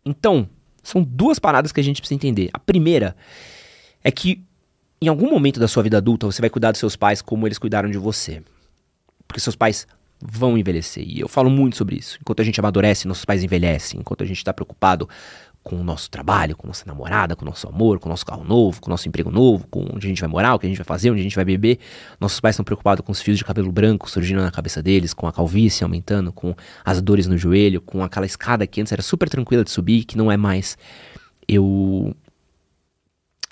Então, 0.04 0.48
são 0.82 1.02
duas 1.02 1.38
paradas 1.38 1.72
que 1.72 1.80
a 1.80 1.84
gente 1.84 2.00
precisa 2.00 2.16
entender. 2.16 2.50
A 2.52 2.58
primeira 2.58 3.16
é 4.02 4.10
que 4.10 4.42
em 5.00 5.08
algum 5.08 5.30
momento 5.30 5.58
da 5.58 5.68
sua 5.68 5.82
vida 5.82 5.96
adulta 5.96 6.26
você 6.26 6.40
vai 6.40 6.50
cuidar 6.50 6.72
dos 6.72 6.78
seus 6.78 6.96
pais 6.96 7.22
como 7.22 7.46
eles 7.46 7.58
cuidaram 7.58 7.90
de 7.90 7.98
você. 7.98 8.42
Porque 9.26 9.40
seus 9.40 9.56
pais 9.56 9.86
vão 10.20 10.56
envelhecer. 10.56 11.04
E 11.06 11.20
eu 11.20 11.28
falo 11.28 11.50
muito 11.50 11.76
sobre 11.76 11.96
isso. 11.96 12.18
Enquanto 12.20 12.40
a 12.40 12.44
gente 12.44 12.58
amadurece, 12.58 13.06
nossos 13.06 13.24
pais 13.24 13.42
envelhecem. 13.42 14.00
Enquanto 14.00 14.22
a 14.22 14.26
gente 14.26 14.38
está 14.38 14.52
preocupado 14.52 15.08
com 15.64 15.76
o 15.76 15.82
nosso 15.82 16.10
trabalho, 16.10 16.54
com 16.54 16.66
nossa 16.66 16.84
namorada, 16.86 17.34
com 17.34 17.44
nosso 17.44 17.66
amor, 17.66 17.98
com 17.98 18.06
nosso 18.06 18.24
carro 18.24 18.44
novo, 18.44 18.82
com 18.82 18.90
nosso 18.90 19.08
emprego 19.08 19.30
novo, 19.30 19.66
com 19.68 19.80
onde 19.94 20.06
a 20.06 20.08
gente 20.08 20.20
vai 20.20 20.28
morar, 20.28 20.54
o 20.54 20.58
que 20.58 20.66
a 20.66 20.68
gente 20.68 20.76
vai 20.76 20.84
fazer, 20.84 21.10
onde 21.10 21.20
a 21.20 21.22
gente 21.22 21.34
vai 21.34 21.44
beber. 21.44 21.78
Nossos 22.20 22.38
pais 22.38 22.54
estão 22.54 22.64
preocupados 22.64 23.04
com 23.04 23.10
os 23.10 23.22
fios 23.22 23.38
de 23.38 23.44
cabelo 23.44 23.72
branco 23.72 24.08
surgindo 24.08 24.42
na 24.42 24.50
cabeça 24.50 24.82
deles, 24.82 25.14
com 25.14 25.26
a 25.26 25.32
calvície 25.32 25.82
aumentando, 25.82 26.32
com 26.32 26.54
as 26.84 27.00
dores 27.00 27.26
no 27.26 27.38
joelho, 27.38 27.80
com 27.80 28.04
aquela 28.04 28.26
escada 28.26 28.66
que 28.66 28.78
antes 28.78 28.92
era 28.92 29.00
super 29.00 29.28
tranquila 29.28 29.64
de 29.64 29.70
subir, 29.70 30.04
que 30.04 30.18
não 30.18 30.30
é 30.30 30.36
mais. 30.36 30.76
Eu 31.48 32.14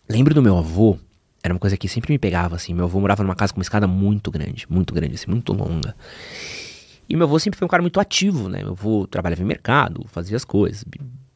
lembro 0.07 0.35
do 0.35 0.43
meu 0.43 0.59
avô, 0.59 0.99
era 1.43 1.53
uma 1.53 1.61
coisa 1.61 1.77
que 1.77 1.89
sempre 1.89 2.13
me 2.13 2.19
pegava 2.19 2.57
assim. 2.57 2.73
Meu 2.73 2.85
avô 2.85 3.01
morava 3.01 3.23
numa 3.23 3.35
casa 3.35 3.53
com 3.53 3.59
uma 3.59 3.65
escada 3.65 3.87
muito 3.87 4.31
grande, 4.31 4.67
muito 4.71 4.95
grande, 4.95 5.15
assim, 5.15 5.31
muito 5.31 5.53
longa. 5.53 5.97
E 7.09 7.17
meu 7.17 7.27
avô 7.27 7.39
sempre 7.39 7.59
foi 7.59 7.67
um 7.67 7.69
cara 7.69 7.83
muito 7.83 7.99
ativo, 7.99 8.49
né? 8.49 8.61
Meu 8.63 8.73
avô 8.73 9.07
trabalhava 9.07 9.43
em 9.43 9.45
mercado, 9.45 10.07
fazia 10.09 10.37
as 10.37 10.45
coisas. 10.45 10.85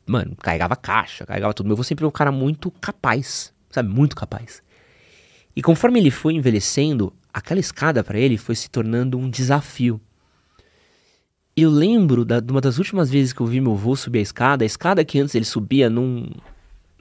Mano, 0.06 0.36
carregava 0.36 0.76
caixa, 0.76 1.26
carregava 1.26 1.52
tudo. 1.52 1.66
Meu 1.66 1.74
avô 1.74 1.82
sempre 1.82 2.02
foi 2.02 2.08
um 2.08 2.12
cara 2.12 2.30
muito 2.30 2.70
capaz, 2.70 3.52
sabe? 3.70 3.88
Muito 3.88 4.14
capaz. 4.14 4.62
E 5.54 5.62
conforme 5.62 5.98
ele 5.98 6.10
foi 6.10 6.34
envelhecendo, 6.34 7.12
aquela 7.32 7.58
escada 7.58 8.04
para 8.04 8.18
ele 8.18 8.36
foi 8.36 8.54
se 8.54 8.70
tornando 8.70 9.18
um 9.18 9.28
desafio. 9.28 10.00
Eu 11.56 11.70
lembro 11.70 12.24
da, 12.24 12.38
de 12.38 12.52
uma 12.52 12.60
das 12.60 12.78
últimas 12.78 13.10
vezes 13.10 13.32
que 13.32 13.40
eu 13.40 13.46
vi 13.46 13.60
meu 13.60 13.72
avô 13.72 13.96
subir 13.96 14.18
a 14.18 14.22
escada, 14.22 14.64
a 14.64 14.66
escada 14.66 15.04
que 15.04 15.18
antes 15.18 15.34
ele 15.34 15.46
subia 15.46 15.88
num, 15.88 16.30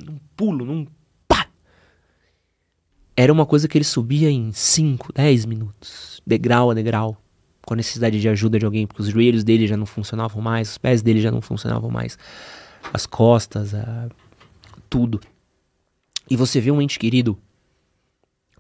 num 0.02 0.18
pulo, 0.36 0.66
num 0.66 0.88
era 3.16 3.32
uma 3.32 3.46
coisa 3.46 3.68
que 3.68 3.78
ele 3.78 3.86
subia 3.86 4.30
em 4.30 4.52
5, 4.52 5.14
10 5.14 5.46
minutos, 5.46 6.22
degrau 6.26 6.72
a 6.72 6.74
degrau, 6.74 7.18
com 7.66 7.74
a 7.74 7.78
necessidade 7.78 8.20
de 8.20 8.28
ajuda 8.28 8.60
de 8.60 8.66
alguém, 8.66 8.86
porque 8.86 9.02
os 9.02 9.08
joelhos 9.08 9.44
dele 9.44 9.66
já 9.68 9.78
não 9.78 9.86
funcionavam 9.86 10.42
mais, 10.42 10.72
os 10.72 10.78
pés 10.78 11.02
dele 11.02 11.22
já 11.22 11.32
não 11.32 11.42
funcionavam 11.42 11.90
mais, 11.90 12.18
as 12.94 13.06
costas, 13.06 13.74
a... 13.74 14.10
tudo. 14.90 15.22
E 16.30 16.36
você 16.36 16.60
vê 16.60 16.72
um 16.72 16.82
ente 16.82 17.00
querido 17.00 17.38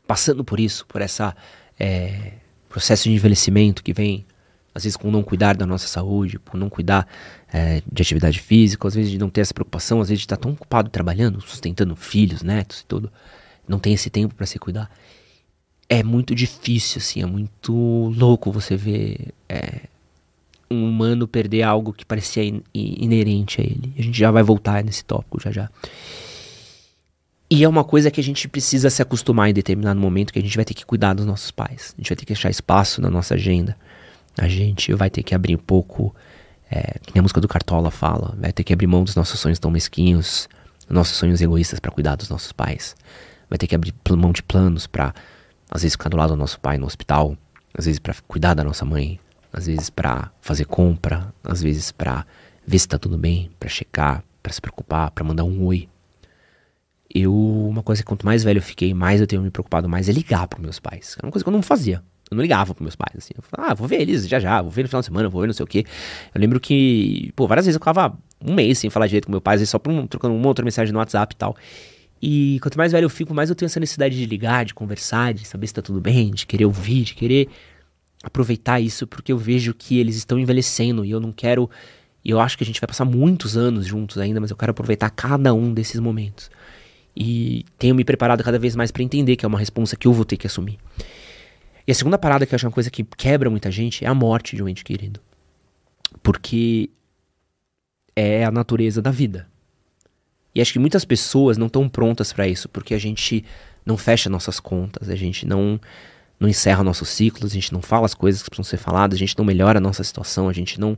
passando 0.07 0.43
por 0.43 0.59
isso, 0.59 0.85
por 0.87 1.01
essa 1.01 1.35
é, 1.79 2.33
processo 2.69 3.03
de 3.03 3.11
envelhecimento 3.11 3.83
que 3.83 3.91
vem, 3.91 4.25
às 4.73 4.83
vezes 4.83 4.95
com 4.95 5.11
não 5.11 5.23
cuidar 5.23 5.57
da 5.57 5.65
nossa 5.65 5.87
saúde, 5.87 6.39
por 6.39 6.57
não 6.57 6.69
cuidar 6.69 7.07
é, 7.51 7.81
de 7.91 8.01
atividade 8.01 8.39
física, 8.39 8.87
às 8.87 8.95
vezes 8.95 9.11
de 9.11 9.17
não 9.17 9.29
ter 9.29 9.41
essa 9.41 9.53
preocupação, 9.53 9.99
às 9.99 10.09
vezes 10.09 10.21
de 10.21 10.25
estar 10.25 10.37
tão 10.37 10.51
ocupado 10.51 10.89
trabalhando, 10.89 11.41
sustentando 11.41 11.95
filhos, 11.95 12.41
netos 12.41 12.81
e 12.81 12.85
tudo 12.85 13.11
não 13.67 13.79
tem 13.79 13.93
esse 13.93 14.09
tempo 14.09 14.35
para 14.35 14.45
se 14.45 14.59
cuidar. 14.59 14.89
É 15.87 16.03
muito 16.03 16.33
difícil, 16.33 16.99
assim, 16.99 17.21
é 17.21 17.25
muito 17.25 17.73
louco 18.17 18.51
você 18.51 18.75
ver 18.75 19.33
é, 19.47 19.81
um 20.69 20.89
humano 20.89 21.27
perder 21.27 21.63
algo 21.63 21.93
que 21.93 22.05
parecia 22.05 22.43
in 22.43 22.63
inerente 22.73 23.61
a 23.61 23.63
ele. 23.63 23.93
A 23.97 24.01
gente 24.01 24.17
já 24.17 24.31
vai 24.31 24.43
voltar 24.43 24.83
nesse 24.83 25.03
tópico 25.05 25.39
já 25.39 25.51
já. 25.51 25.69
E 27.49 27.63
é 27.63 27.69
uma 27.69 27.83
coisa 27.83 28.09
que 28.09 28.19
a 28.19 28.23
gente 28.23 28.47
precisa 28.47 28.89
se 28.89 29.01
acostumar 29.01 29.49
em 29.49 29.53
determinado 29.53 29.99
momento, 29.99 30.33
que 30.33 30.39
a 30.39 30.41
gente 30.41 30.55
vai 30.55 30.65
ter 30.65 30.73
que 30.73 30.85
cuidar 30.85 31.13
dos 31.13 31.25
nossos 31.25 31.51
pais. 31.51 31.93
A 31.95 32.01
gente 32.01 32.09
vai 32.09 32.15
ter 32.15 32.25
que 32.25 32.33
deixar 32.33 32.49
espaço 32.49 32.99
na 32.99 33.09
nossa 33.09 33.35
agenda. 33.35 33.77
A 34.35 34.47
gente 34.47 34.91
vai 34.93 35.09
ter 35.09 35.21
que 35.21 35.35
abrir 35.35 35.55
um 35.55 35.59
pouco, 35.59 36.13
é, 36.69 36.97
que 37.05 37.13
nem 37.13 37.19
a 37.19 37.21
música 37.21 37.39
do 37.39 37.47
Cartola 37.47 37.91
fala, 37.91 38.35
vai 38.39 38.51
ter 38.51 38.63
que 38.63 38.73
abrir 38.73 38.87
mão 38.87 39.03
dos 39.03 39.15
nossos 39.15 39.39
sonhos 39.39 39.59
tão 39.59 39.69
mesquinhos, 39.69 40.49
nossos 40.89 41.15
sonhos 41.15 41.39
egoístas 41.39 41.79
para 41.79 41.91
cuidar 41.91 42.15
dos 42.15 42.29
nossos 42.29 42.51
pais 42.51 42.95
vai 43.49 43.57
ter 43.57 43.67
que 43.67 43.75
abrir 43.75 43.93
mão 44.17 44.31
de 44.31 44.43
planos 44.43 44.87
para, 44.87 45.13
às 45.69 45.81
vezes, 45.81 45.93
ficar 45.93 46.09
do 46.09 46.17
lado 46.17 46.29
do 46.29 46.35
nosso 46.35 46.59
pai 46.59 46.77
no 46.77 46.85
hospital, 46.85 47.37
às 47.73 47.85
vezes 47.85 47.99
para 47.99 48.15
cuidar 48.27 48.53
da 48.53 48.63
nossa 48.63 48.85
mãe, 48.85 49.19
às 49.51 49.67
vezes 49.67 49.89
para 49.89 50.31
fazer 50.41 50.65
compra, 50.65 51.33
às 51.43 51.61
vezes 51.61 51.91
para 51.91 52.25
ver 52.65 52.79
se 52.79 52.87
tá 52.87 52.97
tudo 52.97 53.17
bem, 53.17 53.49
para 53.59 53.69
checar, 53.69 54.23
para 54.41 54.51
se 54.51 54.61
preocupar, 54.61 55.11
para 55.11 55.23
mandar 55.23 55.43
um 55.43 55.65
oi. 55.65 55.87
Eu, 57.13 57.33
uma 57.33 57.81
coisa 57.81 58.01
que 58.01 58.07
quanto 58.07 58.25
mais 58.25 58.43
velho 58.43 58.57
eu 58.57 58.61
fiquei, 58.61 58.93
mais 58.93 59.21
eu 59.21 59.27
tenho 59.27 59.41
me 59.41 59.49
preocupado 59.49 59.87
mais 59.87 60.09
é 60.09 60.11
ligar 60.11 60.47
para 60.47 60.59
meus 60.59 60.79
pais. 60.79 61.15
Era 61.17 61.25
uma 61.25 61.31
coisa 61.31 61.43
que 61.43 61.49
eu 61.49 61.53
não 61.53 61.61
fazia. 61.61 62.03
Eu 62.29 62.35
não 62.35 62.41
ligava 62.41 62.73
para 62.73 62.83
meus 62.83 62.95
pais, 62.95 63.15
assim. 63.17 63.33
Eu 63.37 63.43
falava, 63.43 63.71
ah, 63.71 63.75
vou 63.75 63.87
ver 63.87 64.01
eles 64.01 64.27
já 64.27 64.39
já, 64.39 64.61
vou 64.61 64.71
ver 64.71 64.81
no 64.81 64.89
final 64.89 65.01
de 65.01 65.05
semana, 65.05 65.29
vou 65.29 65.41
ver 65.41 65.47
não 65.47 65.53
sei 65.53 65.63
o 65.63 65.67
quê. 65.67 65.85
Eu 66.33 66.41
lembro 66.41 66.59
que, 66.59 67.31
pô, 67.35 67.47
várias 67.47 67.65
vezes 67.65 67.75
eu 67.75 67.79
ficava 67.79 68.17
um 68.41 68.53
mês 68.53 68.79
sem 68.79 68.89
falar 68.89 69.07
direito 69.07 69.25
com 69.25 69.31
meu 69.31 69.41
pai, 69.41 69.55
às 69.55 69.61
vezes 69.61 69.69
só 69.69 69.79
um, 69.87 70.07
trocando 70.07 70.33
uma 70.33 70.47
outra 70.47 70.65
mensagem 70.65 70.91
no 70.91 70.99
WhatsApp 70.99 71.33
e 71.33 71.37
tal. 71.37 71.55
E 72.21 72.59
quanto 72.61 72.77
mais 72.77 72.91
velho 72.91 73.05
eu 73.05 73.09
fico, 73.09 73.33
mais 73.33 73.49
eu 73.49 73.55
tenho 73.55 73.67
essa 73.67 73.79
necessidade 73.79 74.17
de 74.17 74.25
ligar, 74.25 74.65
de 74.65 74.73
conversar, 74.73 75.33
de 75.33 75.45
saber 75.45 75.67
se 75.67 75.73
tá 75.73 75.81
tudo 75.81 76.01
bem, 76.01 76.31
de 76.31 76.45
querer 76.45 76.65
ouvir, 76.65 77.03
de 77.03 77.13
querer 77.13 77.49
aproveitar 78.23 78.79
isso, 78.79 79.05
porque 79.05 79.31
eu 79.31 79.37
vejo 79.37 79.73
que 79.73 79.99
eles 79.99 80.15
estão 80.15 80.39
envelhecendo 80.39 81.05
e 81.05 81.11
eu 81.11 81.19
não 81.19 81.31
quero. 81.31 81.69
E 82.23 82.31
eu 82.31 82.39
acho 82.39 82.57
que 82.57 82.63
a 82.63 82.65
gente 82.67 82.81
vai 82.81 82.87
passar 82.87 83.05
muitos 83.05 83.55
anos 83.55 83.85
juntos 83.85 84.17
ainda, 84.17 84.41
mas 84.41 84.49
eu 84.49 84.57
quero 84.57 84.71
aproveitar 84.71 85.09
cada 85.11 85.53
um 85.53 85.73
desses 85.73 85.99
momentos. 85.99 86.49
E 87.15 87.63
tenho 87.77 87.93
me 87.93 88.03
preparado 88.03 88.43
cada 88.43 88.57
vez 88.57 88.75
mais 88.75 88.91
para 88.91 89.03
entender 89.03 89.35
que 89.35 89.45
é 89.45 89.47
uma 89.47 89.59
responsa 89.59 89.95
que 89.95 90.07
eu 90.07 90.13
vou 90.13 90.25
ter 90.25 90.37
que 90.37 90.47
assumir. 90.47 90.79
E 91.87 91.91
a 91.91 91.95
segunda 91.95 92.17
parada 92.17 92.45
que 92.45 92.53
eu 92.53 92.55
acho 92.55 92.65
uma 92.65 92.71
coisa 92.71 92.89
que 92.89 93.03
quebra 93.03 93.49
muita 93.49 93.69
gente 93.69 94.03
é 94.03 94.07
a 94.07 94.13
morte 94.13 94.55
de 94.55 94.63
um 94.63 94.67
ente 94.67 94.83
querido. 94.83 95.19
Porque 96.23 96.89
é 98.15 98.43
a 98.43 98.49
natureza 98.49 99.01
da 99.01 99.11
vida. 99.11 99.47
E 100.55 100.61
acho 100.61 100.71
que 100.71 100.79
muitas 100.79 101.03
pessoas 101.03 101.57
não 101.57 101.67
estão 101.67 101.87
prontas 101.89 102.31
para 102.31 102.47
isso, 102.47 102.69
porque 102.69 102.93
a 102.93 102.97
gente 102.97 103.43
não 103.85 103.97
fecha 103.97 104.29
nossas 104.29 104.59
contas, 104.59 105.09
a 105.09 105.15
gente 105.15 105.45
não 105.45 105.79
não 106.37 106.49
encerra 106.49 106.83
nossos 106.83 107.07
ciclos, 107.09 107.51
a 107.51 107.53
gente 107.53 107.71
não 107.71 107.81
fala 107.81 108.05
as 108.05 108.13
coisas 108.13 108.43
que 108.43 108.49
precisam 108.49 108.69
ser 108.69 108.77
faladas, 108.77 109.15
a 109.15 109.19
gente 109.19 109.37
não 109.37 109.45
melhora 109.45 109.77
a 109.77 109.81
nossa 109.81 110.03
situação, 110.03 110.49
a 110.49 110.53
gente 110.53 110.79
não 110.79 110.97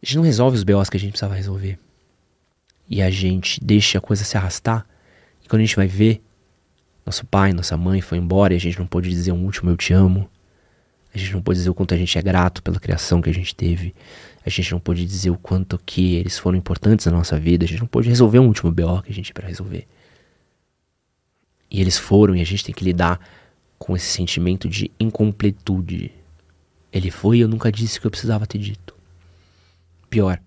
a 0.00 0.06
gente 0.06 0.16
não 0.16 0.22
resolve 0.22 0.56
os 0.56 0.64
BOs 0.64 0.88
que 0.88 0.96
a 0.96 1.00
gente 1.00 1.10
precisava 1.10 1.34
resolver. 1.34 1.78
E 2.88 3.02
a 3.02 3.10
gente 3.10 3.62
deixa 3.62 3.98
a 3.98 4.00
coisa 4.00 4.24
se 4.24 4.36
arrastar. 4.36 4.86
E 5.44 5.48
quando 5.48 5.60
a 5.60 5.64
gente 5.64 5.76
vai 5.76 5.86
ver, 5.86 6.22
nosso 7.04 7.26
pai, 7.26 7.52
nossa 7.52 7.76
mãe 7.76 8.00
foi 8.00 8.18
embora 8.18 8.54
e 8.54 8.56
a 8.56 8.60
gente 8.60 8.78
não 8.78 8.86
pôde 8.86 9.10
dizer 9.10 9.32
um 9.32 9.44
último 9.44 9.70
eu 9.70 9.76
te 9.76 9.92
amo. 9.92 10.30
A 11.14 11.18
gente 11.18 11.32
não 11.32 11.42
pôde 11.42 11.58
dizer 11.58 11.70
o 11.70 11.74
quanto 11.74 11.94
a 11.94 11.96
gente 11.96 12.18
é 12.18 12.22
grato 12.22 12.62
pela 12.62 12.78
criação 12.78 13.20
que 13.20 13.30
a 13.30 13.34
gente 13.34 13.54
teve. 13.54 13.94
A 14.44 14.50
gente 14.50 14.70
não 14.72 14.78
pôde 14.78 15.04
dizer 15.04 15.30
o 15.30 15.38
quanto 15.38 15.78
que 15.78 16.14
eles 16.16 16.38
foram 16.38 16.56
importantes 16.56 17.06
na 17.06 17.12
nossa 17.12 17.38
vida. 17.38 17.64
A 17.64 17.68
gente 17.68 17.80
não 17.80 17.86
pôde 17.86 18.08
resolver 18.08 18.38
um 18.38 18.46
último 18.46 18.70
BO 18.70 19.02
que 19.02 19.10
a 19.10 19.14
gente 19.14 19.26
tinha 19.26 19.34
para 19.34 19.48
resolver. 19.48 19.86
E 21.70 21.80
eles 21.80 21.98
foram 21.98 22.34
e 22.36 22.40
a 22.40 22.44
gente 22.44 22.64
tem 22.64 22.74
que 22.74 22.84
lidar 22.84 23.20
com 23.78 23.96
esse 23.96 24.06
sentimento 24.06 24.68
de 24.68 24.90
incompletude. 24.98 26.12
Ele 26.92 27.10
foi 27.10 27.38
e 27.38 27.40
eu 27.40 27.48
nunca 27.48 27.70
disse 27.70 27.98
o 27.98 28.00
que 28.00 28.06
eu 28.06 28.10
precisava 28.10 28.46
ter 28.46 28.58
dito. 28.58 28.94
Pior, 30.08 30.40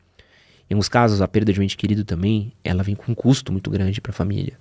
em 0.70 0.74
alguns 0.74 0.90
casos 0.90 1.22
a 1.22 1.28
perda 1.28 1.54
de 1.54 1.60
um 1.60 1.64
ente 1.64 1.78
querido 1.78 2.04
também, 2.04 2.54
ela 2.64 2.82
vem 2.82 2.96
com 2.96 3.12
um 3.12 3.16
custo 3.16 3.52
muito 3.52 3.70
grande 3.70 4.02
para 4.02 4.12
a 4.12 4.14
família. 4.14 4.60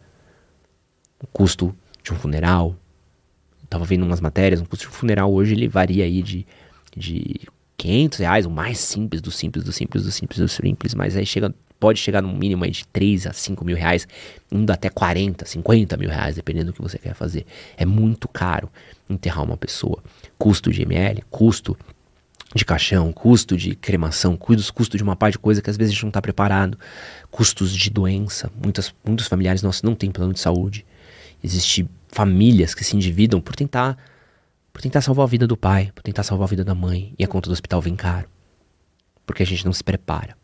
O 1.22 1.26
custo 1.26 1.74
de 2.02 2.12
um 2.12 2.16
funeral. 2.16 2.76
Tava 3.70 3.84
vendo 3.84 4.04
umas 4.04 4.20
matérias, 4.20 4.60
um 4.60 4.64
custo 4.64 4.90
de 4.90 4.94
funeral 4.94 5.32
hoje 5.32 5.54
ele 5.54 5.68
varia 5.68 6.04
aí 6.04 6.22
de, 6.22 6.44
de 6.94 7.40
500 7.76 8.18
reais, 8.18 8.46
o 8.46 8.50
mais 8.50 8.78
simples 8.78 9.22
do 9.22 9.30
simples, 9.30 9.64
do 9.64 9.72
simples, 9.72 10.02
do 10.02 10.10
simples, 10.10 10.38
do 10.40 10.48
simples, 10.48 10.94
mas 10.94 11.16
aí 11.16 11.24
chega, 11.24 11.54
pode 11.78 12.00
chegar 12.00 12.20
no 12.20 12.32
mínimo 12.32 12.64
aí 12.64 12.70
de 12.72 12.86
3 12.88 13.28
a 13.28 13.32
5 13.32 13.64
mil 13.64 13.76
reais, 13.76 14.08
indo 14.50 14.70
até 14.72 14.90
40, 14.90 15.46
50 15.46 15.96
mil 15.96 16.10
reais, 16.10 16.34
dependendo 16.34 16.66
do 16.66 16.72
que 16.72 16.82
você 16.82 16.98
quer 16.98 17.14
fazer. 17.14 17.46
É 17.76 17.86
muito 17.86 18.26
caro 18.26 18.68
enterrar 19.08 19.44
uma 19.44 19.56
pessoa. 19.56 20.02
Custo 20.36 20.72
de 20.72 20.82
ML, 20.82 21.22
custo 21.30 21.78
de 22.54 22.64
caixão, 22.64 23.12
custo 23.12 23.56
de 23.56 23.76
cremação, 23.76 24.36
custo 24.36 24.96
de 24.96 25.02
uma 25.02 25.14
parte 25.14 25.34
de 25.34 25.38
coisa 25.38 25.62
que 25.62 25.70
às 25.70 25.76
vezes 25.76 25.92
a 25.92 25.94
gente 25.94 26.02
não 26.02 26.10
está 26.10 26.20
preparado, 26.20 26.76
custos 27.30 27.74
de 27.74 27.88
doença. 27.88 28.50
Muitas, 28.60 28.92
muitos 29.04 29.28
familiares 29.28 29.62
nossos 29.62 29.82
não 29.82 29.94
têm 29.94 30.10
plano 30.10 30.32
de 30.32 30.40
saúde. 30.40 30.84
Existem 31.42 31.88
famílias 32.10 32.74
que 32.74 32.84
se 32.84 32.96
endividam 32.96 33.40
por 33.40 33.54
tentar 33.54 33.96
por 34.72 34.80
tentar 34.80 35.00
salvar 35.00 35.24
a 35.24 35.28
vida 35.28 35.46
do 35.46 35.56
pai, 35.56 35.90
por 35.94 36.02
tentar 36.02 36.22
salvar 36.22 36.46
a 36.46 36.50
vida 36.50 36.64
da 36.64 36.74
mãe, 36.74 37.12
e 37.18 37.24
a 37.24 37.28
conta 37.28 37.50
do 37.50 37.52
hospital 37.52 37.80
vem 37.80 37.96
caro. 37.96 38.28
Porque 39.26 39.42
a 39.42 39.46
gente 39.46 39.64
não 39.64 39.72
se 39.72 39.82
prepara. 39.82 40.36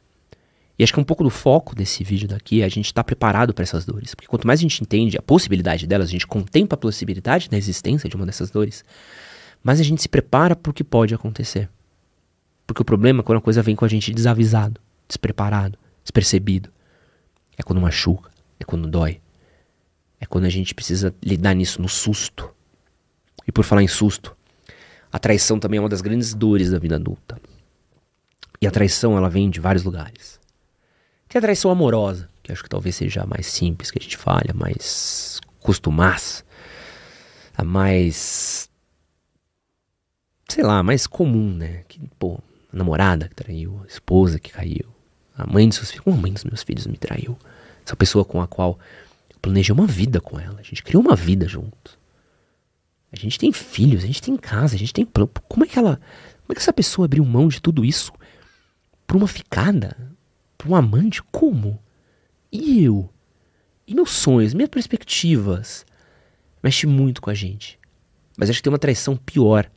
E 0.79 0.85
acho 0.85 0.93
que 0.93 1.01
um 1.01 1.05
pouco 1.05 1.25
do 1.25 1.31
foco 1.31 1.75
desse 1.75 2.05
vídeo 2.05 2.29
daqui 2.29 2.61
é 2.61 2.65
a 2.65 2.69
gente 2.69 2.87
estar 2.87 3.03
tá 3.03 3.05
preparado 3.05 3.55
para 3.55 3.63
essas 3.63 3.85
dores. 3.85 4.15
Porque 4.15 4.29
quanto 4.29 4.47
mais 4.47 4.61
a 4.61 4.63
gente 4.63 4.83
entende 4.83 5.17
a 5.17 5.23
possibilidade 5.23 5.87
delas, 5.87 6.09
a 6.09 6.13
gente 6.13 6.27
contempla 6.27 6.75
a 6.75 6.79
possibilidade 6.79 7.49
da 7.49 7.57
existência 7.57 8.09
de 8.09 8.17
uma 8.17 8.27
dessas 8.27 8.51
dores, 8.51 8.85
mais 9.63 9.81
a 9.81 9.83
gente 9.83 10.03
se 10.03 10.09
prepara 10.09 10.55
para 10.55 10.71
o 10.71 10.75
que 10.75 10.85
pode 10.85 11.15
acontecer. 11.15 11.71
Porque 12.67 12.83
o 12.83 12.85
problema 12.85 13.21
é 13.21 13.23
quando 13.23 13.39
a 13.39 13.43
coisa 13.43 13.63
vem 13.63 13.75
com 13.77 13.85
a 13.85 13.89
gente 13.89 14.13
desavisado, 14.13 14.81
despreparado, 15.09 15.79
despercebido. 16.03 16.69
É 17.57 17.63
quando 17.63 17.81
machuca, 17.81 18.31
é 18.61 18.65
quando 18.65 18.87
dói. 18.89 19.21
É 20.21 20.27
quando 20.27 20.45
a 20.45 20.51
gente 20.51 20.75
precisa 20.75 21.15
lidar 21.23 21.55
nisso 21.55 21.81
no 21.81 21.89
susto. 21.89 22.51
E 23.47 23.53
por 23.53 23.65
falar 23.65 23.83
em 23.83 23.89
susto, 23.89 24.37
a 25.13 25.19
traição 25.19 25.59
também 25.59 25.79
é 25.79 25.81
uma 25.81 25.89
das 25.89 26.01
grandes 26.01 26.35
dores 26.35 26.71
da 26.71 26.79
vida 26.79 26.97
adulta. 26.97 27.41
E 28.61 28.67
a 28.67 28.71
traição 28.71 29.17
ela 29.17 29.29
vem 29.29 29.51
de 29.51 29.61
vários 29.61 29.85
lugares. 29.85 30.41
Tem 31.29 31.39
a 31.39 31.43
traição 31.43 31.71
amorosa, 31.71 32.29
que 32.43 32.51
acho 32.51 32.63
que 32.63 32.69
talvez 32.69 32.97
seja 32.97 33.23
a 33.23 33.27
mais 33.27 33.47
simples 33.47 33.91
que 33.91 33.99
a 33.99 34.03
gente 34.03 34.17
fale, 34.17 34.51
a 34.51 34.55
mais 34.55 35.41
costumaz, 35.61 36.45
a 37.57 37.65
mais 37.65 38.71
sei 40.49 40.65
lá, 40.65 40.83
mais 40.83 41.07
comum, 41.07 41.53
né? 41.53 41.83
Que, 41.89 42.01
pô, 42.19 42.39
a 42.73 42.77
namorada 42.77 43.29
que 43.29 43.35
traiu, 43.35 43.81
a 43.85 43.87
esposa 43.87 44.39
que 44.39 44.53
caiu, 44.53 44.87
a 45.37 45.47
mãe 45.47 45.69
dos 45.69 45.77
seus 45.77 45.91
filhos, 45.91 46.05
como 46.05 46.17
a 46.17 46.21
mãe 46.21 46.33
dos 46.33 46.45
meus 46.45 46.63
filhos 46.63 46.87
me 46.87 46.97
traiu. 46.97 47.37
Essa 47.85 47.97
pessoa 47.97 48.25
com 48.25 48.41
a 48.41 48.47
qual 48.47 48.79
planejei 49.41 49.73
uma 49.73 49.87
vida 49.87 50.21
com 50.21 50.39
ela, 50.39 50.61
a 50.61 50.63
gente 50.63 50.83
criou 50.83 51.03
uma 51.03 51.17
vida 51.17 51.47
juntos. 51.47 51.99
A 53.13 53.17
gente 53.17 53.39
tem 53.39 53.53
filhos, 53.53 54.05
a 54.05 54.07
gente 54.07 54.21
tem 54.21 54.37
casa, 54.37 54.75
a 54.75 54.79
gente 54.79 54.93
tem 54.93 55.05
plano. 55.05 55.31
Como 55.49 55.65
é 55.65 55.69
que 55.69 55.79
ela, 55.79 56.01
como 56.43 56.53
é 56.53 56.55
que 56.55 56.61
essa 56.61 56.73
pessoa 56.73 57.07
abriu 57.07 57.25
mão 57.25 57.49
de 57.49 57.61
tudo 57.61 57.85
isso 57.85 58.13
por 59.07 59.17
uma 59.17 59.29
ficada, 59.29 59.97
por 60.59 60.69
um 60.69 60.75
amante? 60.75 61.23
Como? 61.25 61.81
E 62.51 62.83
eu? 62.83 63.09
E 63.87 63.95
meus 63.95 64.11
sonhos, 64.11 64.53
minhas 64.53 64.69
perspectivas? 64.69 65.87
Mexe 66.63 66.87
muito 66.87 67.23
com 67.23 67.31
a 67.31 67.35
gente. 67.35 67.79
Mas 68.37 68.51
acho 68.51 68.59
que 68.59 68.65
tem 68.65 68.73
uma 68.73 68.79
traição 68.79 69.17
pior 69.17 69.71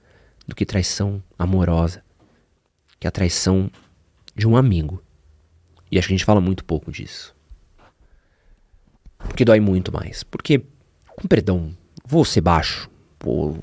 do 0.47 0.55
que 0.55 0.65
traição 0.65 1.23
amorosa, 1.37 2.03
que 2.99 3.05
é 3.05 3.09
a 3.09 3.11
traição 3.11 3.71
de 4.35 4.47
um 4.47 4.57
amigo. 4.57 5.01
E 5.91 5.97
acho 5.97 6.07
que 6.07 6.13
a 6.13 6.17
gente 6.17 6.25
fala 6.25 6.41
muito 6.41 6.65
pouco 6.65 6.91
disso. 6.91 7.35
Porque 9.19 9.45
dói 9.45 9.59
muito 9.59 9.91
mais. 9.91 10.23
Porque, 10.23 10.63
com 11.15 11.27
perdão, 11.27 11.75
vou 12.05 12.25
ser 12.25 12.41
baixo. 12.41 12.89
Pô, 13.17 13.57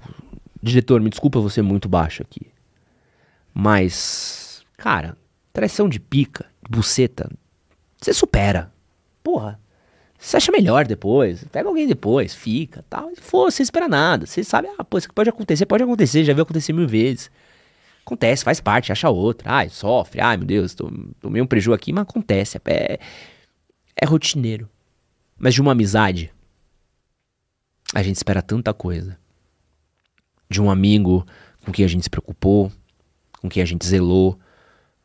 diretor, 0.62 1.00
me 1.00 1.10
desculpa 1.10 1.40
você 1.40 1.62
muito 1.62 1.88
baixo 1.88 2.22
aqui. 2.22 2.46
Mas, 3.52 4.64
cara, 4.76 5.16
traição 5.52 5.88
de 5.88 5.98
pica, 5.98 6.46
de 6.62 6.76
buceta, 6.76 7.30
você 8.00 8.12
supera. 8.12 8.72
Porra. 9.22 9.58
Você 10.18 10.38
acha 10.38 10.50
melhor 10.50 10.86
depois, 10.86 11.44
pega 11.52 11.68
alguém 11.68 11.86
depois, 11.86 12.34
fica, 12.34 12.84
tal. 12.88 13.10
E 13.10 13.16
for, 13.16 13.50
você 13.50 13.62
espera 13.62 13.86
nada. 13.86 14.26
Você 14.26 14.42
sabe, 14.42 14.68
ah, 14.78 14.84
pô, 14.84 14.96
isso 14.96 15.12
pode 15.14 15.28
acontecer, 15.28 15.66
pode 15.66 15.82
acontecer, 15.82 16.24
já 16.24 16.32
viu 16.32 16.42
acontecer 16.42 16.72
mil 16.72 16.88
vezes. 16.88 17.30
Acontece, 18.04 18.44
faz 18.44 18.60
parte, 18.60 18.92
acha 18.92 19.10
outra. 19.10 19.50
Ai, 19.50 19.68
sofre, 19.68 20.20
ai 20.20 20.36
meu 20.36 20.46
Deus, 20.46 20.74
tomei 21.20 21.42
um 21.42 21.46
prejuízo 21.46 21.74
aqui, 21.74 21.92
mas 21.92 22.02
acontece. 22.02 22.58
É, 22.64 22.98
é 24.00 24.06
rotineiro. 24.06 24.68
Mas 25.38 25.54
de 25.54 25.60
uma 25.60 25.72
amizade, 25.72 26.32
a 27.94 28.02
gente 28.02 28.16
espera 28.16 28.42
tanta 28.42 28.72
coisa. 28.72 29.18
De 30.48 30.60
um 30.60 30.70
amigo 30.70 31.26
com 31.64 31.72
quem 31.72 31.84
a 31.84 31.88
gente 31.88 32.04
se 32.04 32.10
preocupou, 32.10 32.72
com 33.40 33.48
quem 33.48 33.62
a 33.62 33.66
gente 33.66 33.84
zelou, 33.84 34.38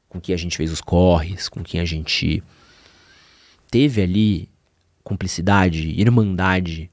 com 0.07 0.19
quem 0.19 0.33
a 0.33 0.37
gente 0.37 0.55
fez 0.55 0.71
os 0.71 0.81
corres, 0.81 1.49
com 1.49 1.63
quem 1.63 1.79
a 1.79 1.85
gente 1.85 2.43
teve 3.69 4.01
ali 4.01 4.49
cumplicidade, 5.03 5.89
irmandade 5.99 6.89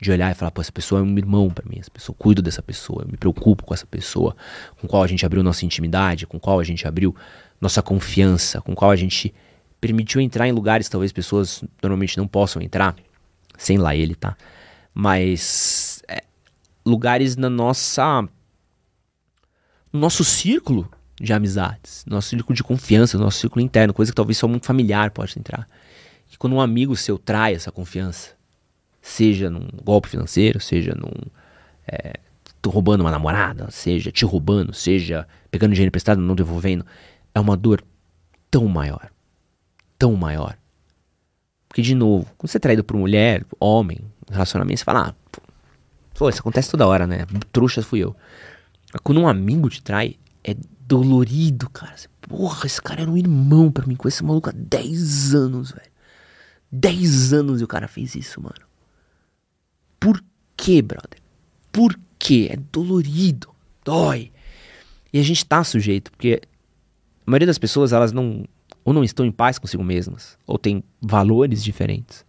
de 0.00 0.10
olhar 0.12 0.30
e 0.30 0.34
falar, 0.34 0.50
pô, 0.50 0.60
essa 0.60 0.72
pessoa 0.72 1.00
é 1.00 1.04
um 1.04 1.18
irmão 1.18 1.50
para 1.50 1.68
mim, 1.68 1.78
essa 1.78 1.90
pessoa 1.90 2.14
cuido 2.16 2.40
dessa 2.40 2.62
pessoa, 2.62 3.02
eu 3.02 3.08
me 3.08 3.16
preocupo 3.16 3.64
com 3.64 3.74
essa 3.74 3.86
pessoa, 3.86 4.36
com 4.80 4.86
qual 4.86 5.02
a 5.02 5.06
gente 5.06 5.26
abriu 5.26 5.42
nossa 5.42 5.64
intimidade, 5.64 6.26
com 6.26 6.38
qual 6.38 6.60
a 6.60 6.64
gente 6.64 6.86
abriu 6.86 7.14
nossa 7.60 7.82
confiança, 7.82 8.60
com 8.60 8.74
qual 8.74 8.90
a 8.90 8.96
gente 8.96 9.34
permitiu 9.80 10.20
entrar 10.20 10.48
em 10.48 10.52
lugares 10.52 10.88
que 10.88 10.92
talvez 10.92 11.12
pessoas 11.12 11.62
normalmente 11.82 12.18
não 12.18 12.26
possam 12.26 12.60
entrar, 12.60 12.96
sem 13.56 13.78
lá 13.78 13.94
ele, 13.94 14.14
tá? 14.14 14.36
Mas 14.92 16.02
é, 16.08 16.22
lugares 16.84 17.36
na 17.36 17.48
nossa 17.48 18.22
no 19.92 20.00
nosso 20.00 20.24
círculo 20.24 20.90
de 21.20 21.32
amizades, 21.32 22.04
nosso 22.06 22.28
círculo 22.28 22.54
de 22.54 22.62
confiança, 22.62 23.18
nosso 23.18 23.38
círculo 23.38 23.64
interno, 23.64 23.94
coisa 23.94 24.12
que 24.12 24.16
talvez 24.16 24.38
só 24.38 24.46
um 24.46 24.60
familiar 24.60 25.10
pode 25.10 25.38
entrar 25.38 25.68
que 26.28 26.36
quando 26.36 26.54
um 26.54 26.60
amigo 26.60 26.94
seu 26.94 27.18
trai 27.18 27.54
essa 27.54 27.72
confiança, 27.72 28.34
seja 29.00 29.48
num 29.48 29.66
golpe 29.82 30.08
financeiro, 30.08 30.60
seja 30.60 30.94
num. 30.94 31.10
É, 31.86 32.14
roubando 32.66 33.00
uma 33.00 33.10
namorada, 33.10 33.70
seja 33.70 34.12
te 34.12 34.26
roubando, 34.26 34.74
seja 34.74 35.26
pegando 35.50 35.72
dinheiro 35.72 35.88
emprestado 35.88 36.20
e 36.20 36.24
não 36.24 36.34
devolvendo, 36.34 36.84
é 37.34 37.40
uma 37.40 37.56
dor 37.56 37.82
tão 38.50 38.66
maior. 38.66 39.10
Tão 39.98 40.14
maior. 40.14 40.56
Porque, 41.68 41.82
de 41.82 41.94
novo, 41.94 42.26
quando 42.38 42.50
você 42.50 42.56
é 42.56 42.60
traído 42.60 42.84
por 42.84 42.96
mulher, 42.96 43.44
homem, 43.60 44.00
relacionamento, 44.30 44.78
você 44.78 44.84
fala, 44.84 45.08
ah, 45.08 45.40
pô, 46.14 46.28
isso 46.28 46.40
acontece 46.40 46.70
toda 46.70 46.86
hora, 46.86 47.06
né? 47.06 47.26
Trouxa 47.52 47.82
fui 47.82 48.00
eu. 48.00 48.16
Quando 49.02 49.20
um 49.20 49.28
amigo 49.28 49.68
te 49.68 49.82
trai, 49.82 50.16
é 50.42 50.56
dolorido, 50.86 51.68
cara. 51.68 51.96
Você, 51.96 52.08
porra, 52.22 52.66
esse 52.66 52.80
cara 52.80 53.02
era 53.02 53.10
um 53.10 53.16
irmão 53.16 53.70
para 53.70 53.86
mim, 53.86 53.96
com 53.96 54.08
esse 54.08 54.24
maluco 54.24 54.48
há 54.48 54.52
10 54.52 55.34
anos, 55.34 55.72
velho. 55.72 55.90
10 56.70 57.32
anos 57.32 57.60
e 57.60 57.64
o 57.64 57.68
cara 57.68 57.88
fez 57.88 58.14
isso, 58.14 58.40
mano. 58.40 58.66
Por 60.00 60.22
quê, 60.56 60.80
brother? 60.80 61.20
Por 61.72 61.98
quê? 62.18 62.48
É 62.50 62.56
dolorido. 62.56 63.48
Dói. 63.84 64.32
E 65.12 65.18
a 65.18 65.22
gente 65.22 65.44
tá 65.44 65.64
sujeito, 65.64 66.10
porque 66.10 66.40
a 67.26 67.30
maioria 67.30 67.46
das 67.46 67.58
pessoas, 67.58 67.92
elas 67.92 68.12
não. 68.12 68.44
Ou 68.88 68.94
não 68.94 69.04
estão 69.04 69.26
em 69.26 69.30
paz 69.30 69.58
consigo 69.58 69.84
mesmas, 69.84 70.38
ou 70.46 70.56
tem 70.56 70.82
valores 70.98 71.62
diferentes, 71.62 72.24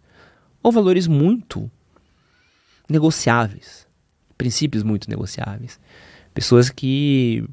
ou 0.62 0.70
valores 0.70 1.06
muito 1.06 1.70
negociáveis. 2.86 3.86
Princípios 4.36 4.82
muito 4.82 5.08
negociáveis. 5.08 5.80
Pessoas 6.34 6.68
que, 6.68 7.48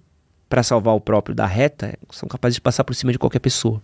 para 0.50 0.62
salvar 0.62 0.94
o 0.94 1.00
próprio 1.00 1.34
da 1.34 1.46
reta, 1.46 1.98
são 2.10 2.28
capazes 2.28 2.56
de 2.56 2.62
passar 2.62 2.84
por 2.84 2.94
cima 2.94 3.14
de 3.14 3.18
qualquer 3.18 3.40
pessoa. 3.40 3.82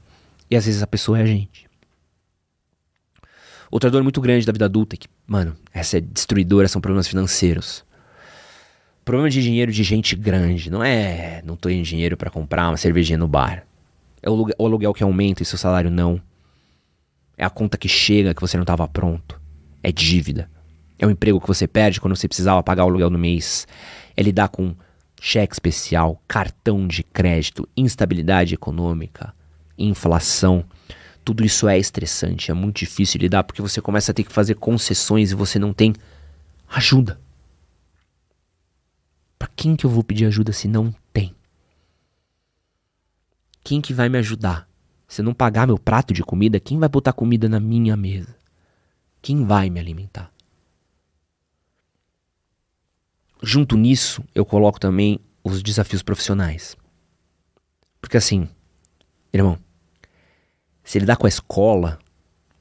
E 0.52 0.58
às 0.58 0.66
vezes 0.66 0.84
a 0.84 0.88
pessoa 0.88 1.18
é 1.18 1.22
a 1.22 1.26
gente. 1.26 1.70
Outra 3.72 3.90
dor 3.90 4.04
muito 4.04 4.20
grande 4.20 4.46
da 4.46 4.52
vida 4.52 4.66
adulta, 4.66 4.98
é 4.98 4.98
que, 4.98 5.08
mano, 5.26 5.56
essa 5.74 6.00
é 6.00 6.02
destruidora, 6.02 6.68
são 6.68 6.82
problemas 6.82 7.08
financeiros. 7.08 7.86
Problema 9.06 9.30
de 9.30 9.42
dinheiro 9.42 9.72
de 9.72 9.84
gente 9.84 10.18
grande. 10.18 10.70
Não 10.70 10.84
é 10.84 11.42
não 11.46 11.56
tô 11.56 11.70
em 11.70 11.82
dinheiro 11.82 12.18
para 12.18 12.30
comprar 12.30 12.68
uma 12.68 12.76
cervejinha 12.76 13.18
no 13.18 13.30
bar. 13.30 13.66
É 14.24 14.30
o, 14.30 14.66
aluguel 14.66 14.94
que 14.94 15.04
aumenta 15.04 15.44
e 15.44 15.46
seu 15.46 15.58
salário 15.58 15.92
não. 15.92 16.20
É 17.38 17.44
a 17.44 17.50
conta 17.50 17.78
que 17.78 17.90
chega 17.90 18.34
que 18.34 18.42
você 18.42 18.56
não 18.56 18.64
estava 18.64 18.88
pronto. 18.88 19.40
É 19.84 19.92
dívida. 19.92 20.50
É 20.98 21.06
o 21.06 21.12
emprego 21.12 21.42
que 21.42 21.48
você 21.48 21.68
perde 21.68 22.00
quando 22.00 22.16
você 22.16 22.28
precisava 22.28 22.64
pagar 22.64 22.86
o 22.86 22.88
aluguel 22.88 23.10
no 23.10 23.20
mês. 23.20 23.68
É 24.16 24.24
lidar 24.24 24.48
com 24.48 24.74
cheque 25.22 25.54
especial, 25.54 26.22
cartão 26.26 26.88
de 26.88 27.04
crédito, 27.04 27.68
instabilidade 27.76 28.54
econômica, 28.54 29.34
inflação. 29.78 30.64
Tudo 31.26 31.44
isso 31.44 31.68
é 31.68 31.78
estressante, 31.78 32.52
é 32.52 32.54
muito 32.54 32.78
difícil 32.78 33.20
lidar 33.20 33.44
porque 33.44 33.62
você 33.62 33.82
começa 33.82 34.12
a 34.12 34.14
ter 34.14 34.24
que 34.24 34.32
fazer 34.32 34.56
concessões 34.56 35.32
e 35.32 35.36
você 35.36 35.60
não 35.60 35.74
tem 35.74 35.94
ajuda. 36.70 37.20
Para 39.38 39.50
quem 39.56 39.76
que 39.76 39.86
eu 39.86 39.90
vou 39.90 40.04
pedir 40.04 40.26
ajuda 40.26 40.54
se 40.54 40.68
não 40.68 40.94
tem? 41.12 41.36
Quem 43.64 43.80
que 43.80 43.94
vai 43.94 44.10
me 44.10 44.18
ajudar? 44.18 44.68
Se 45.08 45.22
eu 45.22 45.26
não 45.26 45.34
pagar 45.34 45.68
meu 45.68 45.78
prato 45.78 46.14
de 46.14 46.24
comida, 46.24 46.60
quem 46.60 46.80
vai 46.80 46.90
botar 46.90 47.14
comida 47.14 47.48
na 47.48 47.60
minha 47.60 47.96
mesa? 47.96 48.36
Quem 49.22 49.46
vai 49.46 49.70
me 49.70 49.80
alimentar? 49.80 50.32
Junto 53.42 53.78
nisso, 53.78 54.24
eu 54.34 54.46
coloco 54.46 54.80
também 54.80 55.20
os 55.44 55.62
desafios 55.62 56.02
profissionais. 56.02 56.76
Porque 58.02 58.18
assim, 58.18 58.50
irmão, 59.32 59.58
se 60.84 61.00
lidar 61.00 61.16
com 61.16 61.26
a 61.26 61.30
escola, 61.30 62.00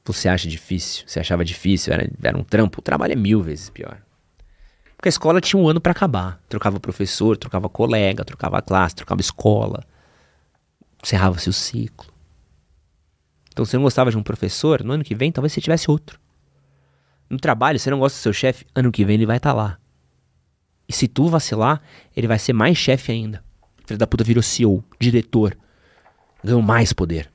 você 0.05 0.29
acha 0.29 0.47
difícil, 0.47 1.03
você 1.07 1.19
achava 1.19 1.43
difícil, 1.43 1.93
era, 1.93 2.09
era 2.21 2.37
um 2.37 2.43
trampo, 2.43 2.79
o 2.79 2.83
trabalho 2.83 3.13
é 3.13 3.15
mil 3.15 3.41
vezes 3.41 3.69
pior. 3.69 4.01
Porque 4.95 5.09
a 5.09 5.11
escola 5.11 5.41
tinha 5.41 5.61
um 5.61 5.67
ano 5.67 5.81
para 5.81 5.91
acabar. 5.91 6.41
Trocava 6.47 6.79
professor, 6.79 7.35
trocava 7.35 7.67
colega, 7.67 8.23
trocava 8.23 8.61
classe, 8.61 8.95
trocava 8.95 9.19
escola. 9.19 9.83
Encerrava-se 11.03 11.49
o 11.49 11.53
ciclo. 11.53 12.11
Então, 13.51 13.65
se 13.65 13.71
você 13.71 13.77
não 13.77 13.83
gostava 13.83 14.09
de 14.09 14.17
um 14.17 14.23
professor, 14.23 14.83
no 14.83 14.93
ano 14.93 15.03
que 15.03 15.13
vem 15.13 15.31
talvez 15.31 15.53
você 15.53 15.61
tivesse 15.61 15.91
outro. 15.91 16.19
No 17.29 17.37
trabalho, 17.37 17.79
você 17.79 17.91
não 17.91 17.99
gosta 17.99 18.17
do 18.17 18.21
seu 18.21 18.33
chefe, 18.33 18.65
ano 18.73 18.91
que 18.91 19.05
vem 19.05 19.15
ele 19.15 19.25
vai 19.25 19.37
estar 19.37 19.51
tá 19.51 19.55
lá. 19.55 19.77
E 20.87 20.93
se 20.93 21.07
tu 21.07 21.27
vacilar, 21.27 21.81
ele 22.15 22.27
vai 22.27 22.39
ser 22.39 22.53
mais 22.53 22.77
chefe 22.77 23.11
ainda. 23.11 23.43
Filho 23.85 23.97
da 23.97 24.07
puta 24.07 24.23
virou 24.23 24.41
CEO, 24.41 24.83
diretor. 24.99 25.57
Ganhou 26.43 26.61
mais 26.61 26.93
poder 26.93 27.33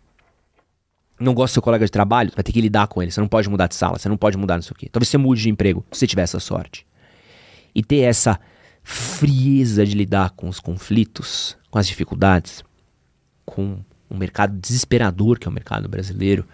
não 1.19 1.35
gosta 1.35 1.53
do 1.53 1.55
seu 1.55 1.63
colega 1.63 1.85
de 1.85 1.91
trabalho, 1.91 2.31
vai 2.35 2.43
ter 2.43 2.53
que 2.53 2.61
lidar 2.61 2.87
com 2.87 3.03
ele. 3.03 3.11
Você 3.11 3.21
não 3.21 3.29
pode 3.29 3.49
mudar 3.49 3.67
de 3.67 3.75
sala, 3.75 3.99
você 3.99 4.09
não 4.09 4.17
pode 4.17 4.37
mudar 4.37 4.57
nisso 4.57 4.73
aqui. 4.75 4.89
Talvez 4.89 5.09
você 5.09 5.19
mude 5.19 5.43
de 5.43 5.51
emprego, 5.51 5.85
se 5.91 6.01
você 6.01 6.07
tiver 6.07 6.23
essa 6.23 6.39
sorte. 6.39 6.87
E 7.75 7.83
ter 7.83 8.01
essa 8.01 8.39
frieza 8.83 9.85
de 9.85 9.97
lidar 9.97 10.31
com 10.31 10.49
os 10.49 10.61
conflitos, 10.61 11.57
com 11.71 11.79
as 11.79 11.87
dificuldades, 11.87 12.63
com 13.51 13.79
um 14.11 14.17
mercado 14.17 14.59
desesperador 14.59 15.39
que 15.39 15.47
é 15.47 15.51
o 15.51 15.53
mercado 15.53 15.89
brasileiro, 15.89 16.47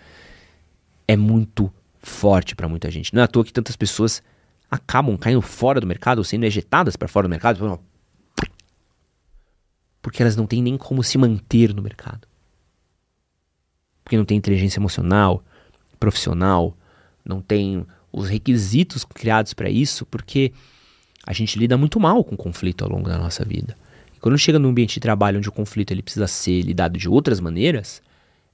é 1.07 1.16
muito 1.16 1.72
forte 2.00 2.54
para 2.54 2.68
muita 2.68 2.90
gente. 2.90 3.14
Não 3.14 3.20
é 3.20 3.24
à 3.24 3.28
toa 3.28 3.44
que 3.44 3.52
tantas 3.52 3.76
pessoas 3.76 4.22
acabam 4.70 5.16
caindo 5.16 5.40
fora 5.42 5.80
do 5.80 5.87
mercado, 5.87 6.18
ou 6.18 6.24
sendo 6.24 6.44
ejetadas 6.44 6.96
para 6.96 7.09
fora 7.09 7.28
do 7.28 7.30
mercado, 7.30 7.80
porque 10.02 10.22
elas 10.22 10.37
não 10.37 10.46
têm 10.46 10.62
nem 10.62 10.76
como 10.76 11.02
se 11.02 11.16
manter 11.16 11.72
no 11.74 11.83
mercado 11.83 12.26
porque 14.04 14.16
não 14.16 14.24
tem 14.24 14.37
inteligência 14.37 14.78
emocional, 14.78 15.42
profissional, 15.98 16.76
não 17.24 17.40
tem 17.40 17.87
os 18.12 18.28
requisitos 18.28 19.02
criados 19.04 19.54
para 19.54 19.70
isso, 19.70 20.04
porque 20.07 20.52
a 21.26 21.33
gente 21.33 21.59
lida 21.59 21.76
muito 21.76 21.98
mal 21.98 22.22
com 22.22 22.37
conflito 22.37 22.85
ao 22.85 22.90
longo 22.90 23.09
da 23.09 23.18
nossa 23.18 23.44
vida. 23.44 23.74
Quando 24.25 24.39
chega 24.39 24.59
num 24.59 24.71
ambiente 24.71 24.95
de 24.95 25.01
trabalho 25.01 25.37
onde 25.37 25.51
o 25.51 25.53
conflito 25.53 25.91
ele 25.91 26.01
precisa 26.01 26.27
ser 26.27 26.63
lidado 26.63 26.97
de 26.97 27.07
outras 27.07 27.41
maneiras, 27.41 28.01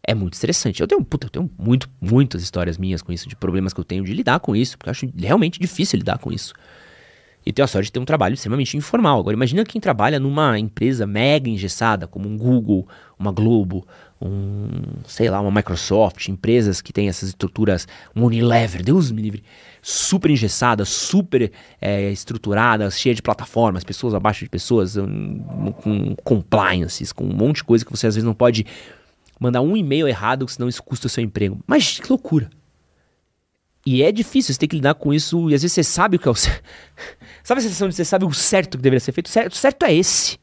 é 0.02 0.16
muito 0.16 0.34
estressante. 0.34 0.80
Eu 0.80 0.88
tenho, 0.88 1.04
puta, 1.04 1.28
eu 1.28 1.30
tenho 1.30 1.48
muito, 1.56 1.88
muitas 2.00 2.42
histórias 2.42 2.76
minhas 2.76 3.02
com 3.02 3.12
isso, 3.12 3.28
de 3.28 3.36
problemas 3.36 3.72
que 3.72 3.78
eu 3.78 3.84
tenho 3.84 4.02
de 4.02 4.12
lidar 4.12 4.40
com 4.40 4.56
isso, 4.56 4.76
porque 4.76 4.88
eu 4.88 4.90
acho 4.90 5.08
realmente 5.16 5.60
difícil 5.60 5.98
lidar 5.98 6.18
com 6.18 6.32
isso. 6.32 6.54
E 7.46 7.52
tenho 7.52 7.64
a 7.64 7.68
sorte 7.68 7.86
de 7.86 7.92
ter 7.92 8.00
um 8.00 8.04
trabalho 8.04 8.34
extremamente 8.34 8.76
informal. 8.76 9.20
Agora, 9.20 9.36
imagina 9.36 9.64
quem 9.64 9.80
trabalha 9.80 10.18
numa 10.18 10.58
empresa 10.58 11.06
mega 11.06 11.48
engessada, 11.48 12.08
como 12.08 12.28
um 12.28 12.36
Google, 12.36 12.88
uma 13.16 13.30
Globo, 13.30 13.86
um, 14.20 14.68
sei 15.06 15.30
lá, 15.30 15.40
uma 15.40 15.50
Microsoft, 15.50 16.28
empresas 16.28 16.80
que 16.80 16.92
têm 16.92 17.08
essas 17.08 17.30
estruturas, 17.30 17.88
um 18.14 18.24
Unilever, 18.24 18.82
Deus 18.82 19.10
me 19.10 19.22
livre, 19.22 19.42
super 19.80 20.30
engessadas, 20.30 20.88
super 20.90 21.50
é, 21.80 22.10
estruturadas, 22.10 22.98
cheia 22.98 23.14
de 23.14 23.22
plataformas, 23.22 23.82
pessoas 23.82 24.14
abaixo 24.14 24.44
de 24.44 24.50
pessoas, 24.50 24.96
um, 24.96 25.72
com 25.72 26.14
compliances, 26.22 27.12
com 27.12 27.24
um 27.24 27.34
monte 27.34 27.56
de 27.56 27.64
coisa 27.64 27.84
que 27.84 27.90
você 27.90 28.06
às 28.06 28.14
vezes 28.14 28.26
não 28.26 28.34
pode 28.34 28.66
mandar 29.38 29.62
um 29.62 29.74
e-mail 29.74 30.06
errado, 30.06 30.46
senão 30.48 30.68
isso 30.68 30.82
custa 30.82 31.06
o 31.06 31.10
seu 31.10 31.24
emprego. 31.24 31.58
Mas 31.66 31.98
que 31.98 32.08
loucura! 32.10 32.50
E 33.86 34.02
é 34.02 34.12
difícil, 34.12 34.52
você 34.52 34.60
tem 34.60 34.68
que 34.68 34.76
lidar 34.76 34.94
com 34.94 35.14
isso, 35.14 35.50
e 35.50 35.54
às 35.54 35.62
vezes 35.62 35.72
você 35.72 35.82
sabe 35.82 36.16
o 36.16 36.18
que 36.18 36.28
é 36.28 36.30
o 36.30 36.34
certo. 36.34 36.62
sabe 37.42 37.60
a 37.60 37.62
sensação 37.62 37.88
de 37.88 37.94
você 37.94 38.04
sabe 38.04 38.26
o 38.26 38.32
certo 38.34 38.76
que 38.76 38.82
deveria 38.82 39.00
ser 39.00 39.12
feito? 39.12 39.28
O 39.28 39.30
certo, 39.30 39.56
certo 39.56 39.82
é 39.84 39.94
esse. 39.94 40.38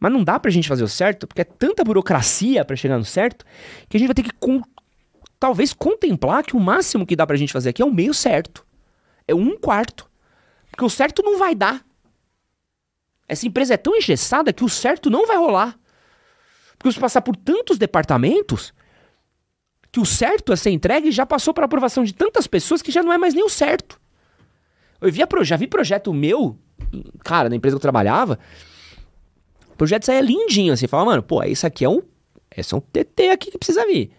Mas 0.00 0.10
não 0.10 0.24
dá 0.24 0.40
pra 0.40 0.50
gente 0.50 0.66
fazer 0.66 0.82
o 0.82 0.88
certo, 0.88 1.26
porque 1.26 1.42
é 1.42 1.44
tanta 1.44 1.84
burocracia 1.84 2.64
para 2.64 2.74
chegar 2.74 2.96
no 2.96 3.04
certo, 3.04 3.44
que 3.86 3.98
a 3.98 4.00
gente 4.00 4.08
vai 4.08 4.14
ter 4.14 4.22
que 4.22 4.32
com, 4.32 4.62
talvez 5.38 5.74
contemplar 5.74 6.42
que 6.42 6.56
o 6.56 6.60
máximo 6.60 7.06
que 7.06 7.14
dá 7.14 7.26
pra 7.26 7.36
gente 7.36 7.52
fazer 7.52 7.68
aqui 7.68 7.82
é 7.82 7.84
o 7.84 7.92
meio 7.92 8.14
certo. 8.14 8.66
É 9.28 9.34
um 9.34 9.58
quarto. 9.58 10.10
Porque 10.70 10.84
o 10.84 10.90
certo 10.90 11.22
não 11.22 11.38
vai 11.38 11.54
dar. 11.54 11.84
Essa 13.28 13.46
empresa 13.46 13.74
é 13.74 13.76
tão 13.76 13.94
engessada 13.94 14.52
que 14.52 14.64
o 14.64 14.68
certo 14.68 15.10
não 15.10 15.26
vai 15.26 15.36
rolar. 15.36 15.78
Porque 16.78 16.90
se 16.90 16.98
passar 16.98 17.20
por 17.20 17.36
tantos 17.36 17.76
departamentos, 17.76 18.72
que 19.92 20.00
o 20.00 20.06
certo 20.06 20.52
a 20.52 20.56
ser 20.56 20.70
entregue 20.70 21.12
já 21.12 21.26
passou 21.26 21.52
para 21.52 21.66
aprovação 21.66 22.04
de 22.04 22.14
tantas 22.14 22.46
pessoas 22.46 22.80
que 22.80 22.90
já 22.90 23.02
não 23.02 23.12
é 23.12 23.18
mais 23.18 23.34
nem 23.34 23.44
o 23.44 23.50
certo. 23.50 24.00
Eu 24.98 25.12
via, 25.12 25.28
já 25.42 25.56
vi 25.56 25.66
projeto 25.66 26.12
meu, 26.12 26.58
cara, 27.22 27.48
na 27.48 27.56
empresa 27.56 27.74
que 27.74 27.78
eu 27.78 27.82
trabalhava, 27.82 28.38
projeto 29.80 30.04
saía 30.04 30.20
lindinho, 30.20 30.74
assim, 30.74 30.86
falava, 30.86 31.12
mano, 31.12 31.22
pô, 31.22 31.42
isso 31.42 31.66
aqui 31.66 31.86
é 31.86 31.88
um, 31.88 32.02
esse 32.54 32.74
é 32.74 32.76
um 32.76 32.80
TT 32.80 33.30
aqui 33.30 33.50
que 33.50 33.56
precisa 33.56 33.86
vir. 33.86 34.10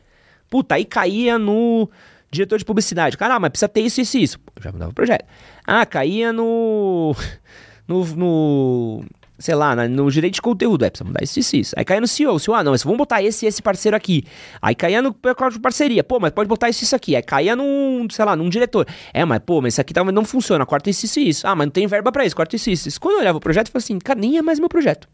Puta, 0.50 0.74
aí 0.74 0.84
caía 0.84 1.38
no 1.38 1.88
diretor 2.32 2.58
de 2.58 2.66
publicidade, 2.66 3.16
cara, 3.16 3.36
ah, 3.36 3.40
mas 3.40 3.52
precisa 3.52 3.70
ter 3.70 3.82
isso, 3.82 4.02
isso 4.02 4.18
e 4.18 4.24
isso. 4.24 4.40
Já 4.60 4.72
mudava 4.72 4.90
o 4.90 4.94
projeto. 4.96 5.24
Ah, 5.64 5.86
caía 5.86 6.34
no, 6.34 7.16
no, 7.88 8.04
no 8.16 9.06
sei 9.38 9.54
lá, 9.54 9.76
no 9.88 10.10
direito 10.10 10.34
de 10.34 10.42
conteúdo, 10.42 10.84
é, 10.84 10.90
precisa 10.90 11.08
mudar 11.08 11.24
isso, 11.24 11.38
isso, 11.38 11.56
isso. 11.56 11.76
Aí 11.78 11.86
caía 11.86 12.02
no 12.02 12.08
CEO, 12.08 12.40
CEO, 12.40 12.56
ah, 12.56 12.64
não, 12.64 12.72
mas 12.72 12.84
vamos 12.84 12.98
botar 12.98 13.22
esse 13.22 13.46
esse 13.46 13.62
parceiro 13.62 13.96
aqui. 13.96 14.24
Aí 14.60 14.74
caía 14.74 15.00
no 15.00 15.12
de 15.12 15.60
parceria, 15.60 16.04
pô, 16.04 16.20
mas 16.20 16.32
pode 16.32 16.50
botar 16.50 16.70
isso, 16.70 16.84
isso 16.84 16.96
aqui. 16.96 17.16
Aí 17.16 17.22
caía 17.22 17.56
num, 17.56 18.08
sei 18.10 18.26
lá, 18.26 18.36
num 18.36 18.50
diretor. 18.50 18.88
É, 19.14 19.24
mas 19.24 19.40
pô, 19.46 19.62
mas 19.62 19.76
isso 19.76 19.82
aqui 19.82 19.94
tá, 19.94 20.04
não 20.04 20.26
funciona, 20.26 20.66
corta 20.66 20.90
isso, 20.90 21.06
isso, 21.06 21.20
isso. 21.20 21.48
Ah, 21.48 21.54
mas 21.54 21.68
não 21.68 21.72
tem 21.72 21.86
verba 21.86 22.12
pra 22.12 22.26
isso, 22.26 22.36
corta 22.36 22.56
isso, 22.56 22.72
isso. 22.72 23.00
Quando 23.00 23.14
eu 23.14 23.20
olhava 23.20 23.38
o 23.38 23.42
projeto, 23.42 23.68
eu 23.68 23.72
falei 23.72 23.84
assim, 23.84 24.00
cara, 24.00 24.20
nem 24.20 24.40
é 24.40 24.42
mais 24.42 24.60
meu 24.60 24.68
projeto. 24.68 25.08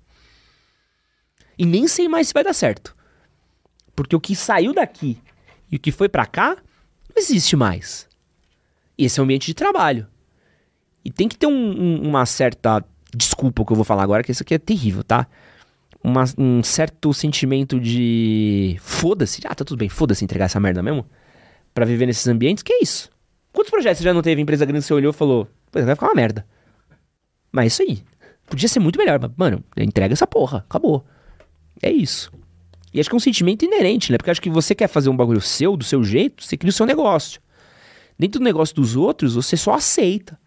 E 1.58 1.66
nem 1.66 1.88
sei 1.88 2.08
mais 2.08 2.28
se 2.28 2.34
vai 2.34 2.44
dar 2.44 2.54
certo. 2.54 2.96
Porque 3.96 4.16
o 4.16 4.20
que 4.20 4.36
saiu 4.36 4.74
daqui 4.74 5.18
e 5.72 5.78
o 5.78 5.80
que 5.80 5.92
foi 5.92 6.08
para 6.08 6.26
cá, 6.26 6.56
não 6.56 7.18
existe 7.18 7.56
mais. 7.56 8.08
Esse 8.98 9.20
é 9.20 9.22
o 9.22 9.24
ambiente 9.24 9.48
de 9.48 9.54
trabalho. 9.54 10.08
E 11.04 11.12
tem 11.12 11.28
que 11.28 11.38
ter 11.38 11.48
um, 11.48 11.52
um, 11.52 12.08
uma 12.08 12.26
certa 12.26 12.84
Desculpa 13.16 13.62
o 13.62 13.66
que 13.66 13.72
eu 13.72 13.76
vou 13.76 13.86
falar 13.86 14.04
agora, 14.04 14.24
que 14.24 14.32
isso 14.32 14.44
aqui 14.44 14.54
é 14.54 14.60
terrível, 14.60 15.04
tá? 15.04 15.28
Uma, 16.04 16.24
um 16.38 16.62
certo 16.62 17.14
sentimento 17.14 17.80
de. 17.80 18.78
Foda-se. 18.80 19.42
Ah, 19.46 19.56
tá 19.56 19.64
tudo 19.64 19.78
bem, 19.78 19.90
foda-se 19.90 20.24
entregar 20.24 20.46
essa 20.46 20.60
merda 20.60 20.84
mesmo. 20.84 21.06
para 21.74 21.86
viver 21.86 22.06
nesses 22.06 22.28
ambientes, 22.28 22.64
que 22.64 22.74
é 22.74 22.84
isso? 22.84 23.10
Quantos 23.52 23.72
projetos 23.72 24.00
você 24.00 24.04
já 24.04 24.14
não 24.14 24.22
teve 24.22 24.42
empresa 24.42 24.66
grande 24.66 24.82
que 24.82 24.88
você 24.88 24.94
olhou 24.94 25.12
e 25.12 25.16
falou, 25.16 25.48
pois 25.72 25.86
vai 25.86 25.96
ficar 25.96 26.08
uma 26.08 26.16
merda. 26.16 26.46
Mas 27.52 27.64
é 27.64 27.68
isso 27.68 27.82
aí. 27.82 28.04
Podia 28.46 28.70
ser 28.70 28.80
muito 28.80 29.00
melhor, 29.00 29.20
mas, 29.20 29.32
mano, 29.36 29.64
entrega 29.76 30.14
essa 30.14 30.28
porra, 30.28 30.60
acabou. 30.60 31.06
É 31.82 31.92
isso. 31.92 32.32
E 32.94 33.00
acho 33.00 33.10
que 33.10 33.16
é 33.16 33.18
um 33.18 33.20
sentimento 33.20 33.64
inerente, 33.64 34.12
né? 34.12 34.18
Porque 34.18 34.32
acho 34.32 34.42
que 34.42 34.50
você 34.50 34.74
quer 34.74 34.88
fazer 34.88 35.10
um 35.10 35.16
bagulho 35.16 35.42
seu, 35.42 35.78
do 35.78 35.84
seu 35.84 36.04
jeito, 36.04 36.44
você 36.44 36.58
cria 36.58 36.70
o 36.70 36.74
seu 36.74 36.86
negócio. 36.86 37.42
Dentro 38.18 38.40
do 38.40 38.44
negócio 38.44 38.76
dos 38.76 38.96
outros, 38.96 39.36
você 39.36 39.56
só 39.56 39.74
aceita. 39.74 40.40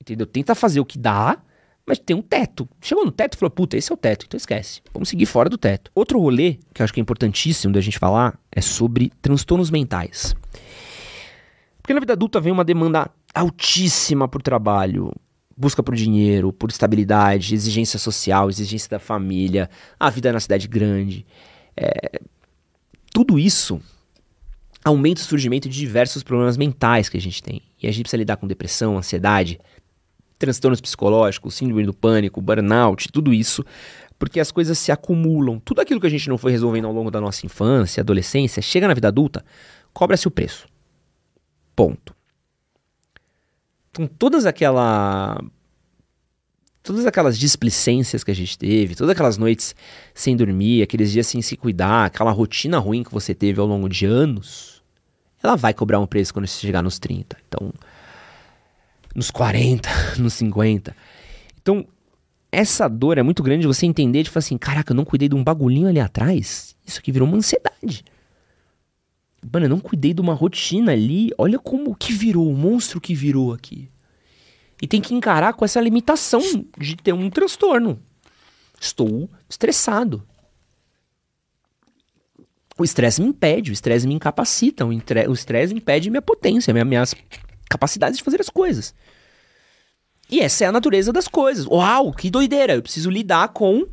Entendeu? 0.00 0.26
Tenta 0.26 0.54
fazer 0.54 0.80
o 0.80 0.84
que 0.84 0.98
dá, 0.98 1.38
mas 1.86 1.98
tem 1.98 2.16
um 2.16 2.22
teto. 2.22 2.68
Chegou 2.80 3.04
no 3.04 3.12
teto 3.12 3.34
e 3.34 3.36
falou, 3.36 3.50
puta, 3.50 3.76
esse 3.76 3.92
é 3.92 3.94
o 3.94 3.96
teto, 3.96 4.26
então 4.26 4.36
esquece. 4.36 4.80
Vamos 4.92 5.08
seguir 5.08 5.26
fora 5.26 5.48
do 5.48 5.58
teto. 5.58 5.90
Outro 5.94 6.18
rolê, 6.18 6.58
que 6.74 6.82
eu 6.82 6.84
acho 6.84 6.92
que 6.92 7.00
é 7.00 7.02
importantíssimo 7.02 7.72
da 7.72 7.80
gente 7.80 7.98
falar, 7.98 8.38
é 8.50 8.60
sobre 8.60 9.12
transtornos 9.22 9.70
mentais. 9.70 10.34
Porque 11.80 11.94
na 11.94 12.00
vida 12.00 12.12
adulta 12.14 12.40
vem 12.40 12.52
uma 12.52 12.64
demanda 12.64 13.10
altíssima 13.34 14.26
por 14.26 14.42
trabalho, 14.42 15.12
busca 15.60 15.82
por 15.82 15.94
dinheiro, 15.94 16.54
por 16.54 16.70
estabilidade, 16.70 17.54
exigência 17.54 17.98
social, 17.98 18.48
exigência 18.48 18.88
da 18.88 18.98
família, 18.98 19.68
a 19.98 20.08
vida 20.08 20.32
na 20.32 20.40
cidade 20.40 20.66
grande. 20.66 21.26
É... 21.76 22.18
Tudo 23.12 23.38
isso 23.38 23.78
aumenta 24.82 25.20
o 25.20 25.24
surgimento 25.24 25.68
de 25.68 25.78
diversos 25.78 26.22
problemas 26.22 26.56
mentais 26.56 27.10
que 27.10 27.18
a 27.18 27.20
gente 27.20 27.42
tem. 27.42 27.60
E 27.82 27.86
a 27.86 27.90
gente 27.90 28.04
precisa 28.04 28.16
lidar 28.16 28.38
com 28.38 28.46
depressão, 28.46 28.96
ansiedade, 28.96 29.60
transtornos 30.38 30.80
psicológicos, 30.80 31.54
síndrome 31.54 31.84
do 31.84 31.92
pânico, 31.92 32.40
burnout, 32.40 33.12
tudo 33.12 33.34
isso, 33.34 33.62
porque 34.18 34.40
as 34.40 34.50
coisas 34.50 34.78
se 34.78 34.90
acumulam. 34.90 35.60
Tudo 35.60 35.82
aquilo 35.82 36.00
que 36.00 36.06
a 36.06 36.10
gente 36.10 36.26
não 36.30 36.38
foi 36.38 36.52
resolvendo 36.52 36.86
ao 36.86 36.92
longo 36.92 37.10
da 37.10 37.20
nossa 37.20 37.44
infância, 37.44 38.00
adolescência, 38.00 38.62
chega 38.62 38.88
na 38.88 38.94
vida 38.94 39.08
adulta, 39.08 39.44
cobra-se 39.92 40.26
o 40.26 40.30
preço. 40.30 40.66
Ponto. 41.76 42.18
Então, 43.90 44.06
todas 44.06 44.46
aquela 44.46 45.40
todas 46.82 47.04
aquelas 47.06 47.38
displicências 47.38 48.24
que 48.24 48.30
a 48.30 48.34
gente 48.34 48.56
teve, 48.56 48.94
todas 48.94 49.12
aquelas 49.12 49.36
noites 49.36 49.74
sem 50.14 50.36
dormir, 50.36 50.82
aqueles 50.82 51.12
dias 51.12 51.26
sem 51.26 51.42
se 51.42 51.56
cuidar, 51.56 52.06
aquela 52.06 52.30
rotina 52.30 52.78
ruim 52.78 53.02
que 53.02 53.12
você 53.12 53.34
teve 53.34 53.60
ao 53.60 53.66
longo 53.66 53.88
de 53.88 54.06
anos, 54.06 54.82
ela 55.42 55.56
vai 55.56 55.74
cobrar 55.74 56.00
um 56.00 56.06
preço 56.06 56.32
quando 56.32 56.46
você 56.46 56.60
chegar 56.60 56.82
nos 56.82 56.98
30. 56.98 57.36
Então, 57.48 57.72
nos 59.14 59.30
40, 59.30 59.88
nos 60.18 60.34
50. 60.34 60.96
Então, 61.60 61.86
essa 62.50 62.88
dor 62.88 63.18
é 63.18 63.22
muito 63.22 63.42
grande 63.42 63.62
de 63.62 63.66
você 63.66 63.86
entender, 63.86 64.22
de 64.22 64.30
falar 64.30 64.40
assim, 64.40 64.58
caraca, 64.58 64.92
eu 64.92 64.96
não 64.96 65.04
cuidei 65.04 65.28
de 65.28 65.34
um 65.34 65.44
bagulhinho 65.44 65.88
ali 65.88 66.00
atrás, 66.00 66.74
isso 66.84 66.98
aqui 66.98 67.12
virou 67.12 67.28
uma 67.28 67.36
ansiedade. 67.36 68.04
Mano, 69.52 69.66
eu 69.66 69.70
não 69.70 69.80
cuidei 69.80 70.12
de 70.12 70.20
uma 70.20 70.34
rotina 70.34 70.92
ali, 70.92 71.30
olha 71.38 71.58
como 71.58 71.94
que 71.94 72.12
virou, 72.12 72.50
o 72.50 72.56
monstro 72.56 73.00
que 73.00 73.14
virou 73.14 73.52
aqui. 73.52 73.90
E 74.82 74.86
tem 74.86 75.00
que 75.00 75.14
encarar 75.14 75.52
com 75.54 75.64
essa 75.64 75.80
limitação 75.80 76.40
de 76.78 76.96
ter 76.96 77.12
um 77.12 77.28
transtorno. 77.30 78.02
Estou 78.80 79.28
estressado. 79.48 80.26
O 82.78 82.84
estresse 82.84 83.20
me 83.20 83.28
impede, 83.28 83.70
o 83.70 83.74
estresse 83.74 84.06
me 84.06 84.14
incapacita, 84.14 84.86
o 84.86 85.32
estresse 85.34 85.74
impede 85.74 86.08
minha 86.08 86.22
potência, 86.22 86.72
minhas 86.72 87.14
capacidades 87.68 88.16
de 88.16 88.24
fazer 88.24 88.40
as 88.40 88.48
coisas. 88.48 88.94
E 90.30 90.40
essa 90.40 90.64
é 90.64 90.66
a 90.66 90.72
natureza 90.72 91.12
das 91.12 91.28
coisas. 91.28 91.66
Uau, 91.66 92.12
que 92.12 92.30
doideira! 92.30 92.74
Eu 92.74 92.82
preciso 92.82 93.10
lidar 93.10 93.48
com. 93.48 93.86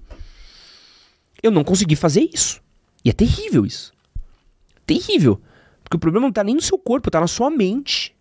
Eu 1.44 1.52
não 1.52 1.64
consegui 1.64 1.96
fazer 1.96 2.30
isso. 2.34 2.62
E 3.04 3.10
é 3.10 3.14
terrível 3.14 3.66
isso. 3.66 3.92
Terrível. 4.88 5.40
Porque 5.84 5.98
o 5.98 6.00
problema 6.00 6.26
não 6.26 6.34
tá 6.34 6.44
nem 6.44 6.56
no 6.56 6.62
seu 6.62 6.80
corpo, 6.80 7.12
tá 7.12 7.20
na 7.20 7.28
sua 7.28 7.52
mente. 7.52 8.16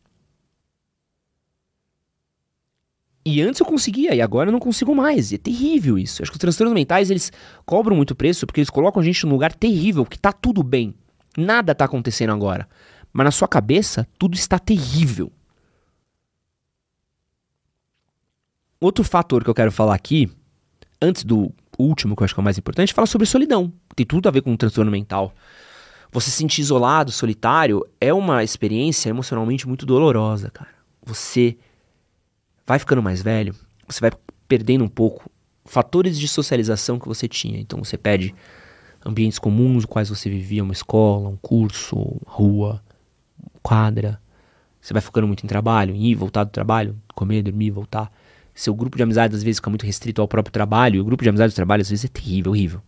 E 3.24 3.42
antes 3.42 3.58
eu 3.58 3.66
conseguia, 3.66 4.14
e 4.14 4.20
agora 4.20 4.50
eu 4.50 4.52
não 4.52 4.60
consigo 4.60 4.94
mais. 4.94 5.32
E 5.32 5.34
é 5.34 5.38
terrível 5.38 5.98
isso. 5.98 6.22
Acho 6.22 6.30
que 6.30 6.36
os 6.36 6.40
transtornos 6.40 6.74
mentais, 6.74 7.10
eles 7.10 7.32
cobram 7.64 7.96
muito 7.96 8.14
preço 8.14 8.46
porque 8.46 8.60
eles 8.60 8.70
colocam 8.70 9.00
a 9.00 9.04
gente 9.04 9.24
num 9.24 9.32
lugar 9.32 9.52
terrível, 9.52 10.04
que 10.04 10.18
tá 10.18 10.32
tudo 10.32 10.62
bem. 10.62 10.94
Nada 11.36 11.74
tá 11.74 11.86
acontecendo 11.86 12.32
agora. 12.32 12.68
Mas 13.12 13.24
na 13.24 13.30
sua 13.30 13.48
cabeça, 13.48 14.06
tudo 14.18 14.34
está 14.34 14.58
terrível. 14.58 15.32
Outro 18.80 19.02
fator 19.02 19.42
que 19.42 19.50
eu 19.50 19.54
quero 19.54 19.72
falar 19.72 19.94
aqui, 19.94 20.30
antes 21.02 21.24
do 21.24 21.52
último, 21.76 22.14
que 22.14 22.22
eu 22.22 22.26
acho 22.26 22.34
que 22.34 22.40
é 22.40 22.42
o 22.42 22.44
mais 22.44 22.58
importante, 22.58 22.94
fala 22.94 23.06
sobre 23.06 23.26
solidão. 23.26 23.72
Tem 23.96 24.06
tudo 24.06 24.28
a 24.28 24.32
ver 24.32 24.42
com 24.42 24.52
um 24.52 24.56
transtorno 24.56 24.90
mental. 24.90 25.34
Você 26.16 26.30
se 26.30 26.38
sentir 26.38 26.62
isolado, 26.62 27.12
solitário, 27.12 27.86
é 28.00 28.10
uma 28.10 28.42
experiência 28.42 29.10
emocionalmente 29.10 29.68
muito 29.68 29.84
dolorosa, 29.84 30.50
cara. 30.50 30.70
Você 31.04 31.58
vai 32.66 32.78
ficando 32.78 33.02
mais 33.02 33.20
velho, 33.20 33.54
você 33.86 34.00
vai 34.00 34.10
perdendo 34.48 34.82
um 34.82 34.88
pouco 34.88 35.30
fatores 35.66 36.18
de 36.18 36.26
socialização 36.26 36.98
que 36.98 37.06
você 37.06 37.28
tinha. 37.28 37.60
Então 37.60 37.84
você 37.84 37.98
perde 37.98 38.34
ambientes 39.04 39.38
comuns 39.38 39.74
nos 39.74 39.84
quais 39.84 40.08
você 40.08 40.30
vivia, 40.30 40.64
uma 40.64 40.72
escola, 40.72 41.28
um 41.28 41.36
curso, 41.36 42.18
rua, 42.24 42.82
quadra. 43.62 44.18
Você 44.80 44.94
vai 44.94 45.02
focando 45.02 45.26
muito 45.26 45.44
em 45.44 45.46
trabalho, 45.46 45.94
em 45.94 46.06
ir, 46.06 46.14
voltar 46.14 46.44
do 46.44 46.50
trabalho, 46.50 46.96
comer, 47.14 47.42
dormir, 47.42 47.70
voltar. 47.72 48.10
Seu 48.54 48.74
grupo 48.74 48.96
de 48.96 49.02
amizades 49.02 49.36
às 49.36 49.42
vezes 49.42 49.58
fica 49.58 49.68
muito 49.68 49.84
restrito 49.84 50.22
ao 50.22 50.28
próprio 50.28 50.50
trabalho, 50.50 50.96
e 50.96 51.00
o 51.00 51.04
grupo 51.04 51.22
de 51.22 51.28
amizades 51.28 51.52
do 51.52 51.56
trabalho 51.56 51.82
às 51.82 51.90
vezes 51.90 52.06
é 52.06 52.08
terrível, 52.08 52.52
horrível. 52.52 52.80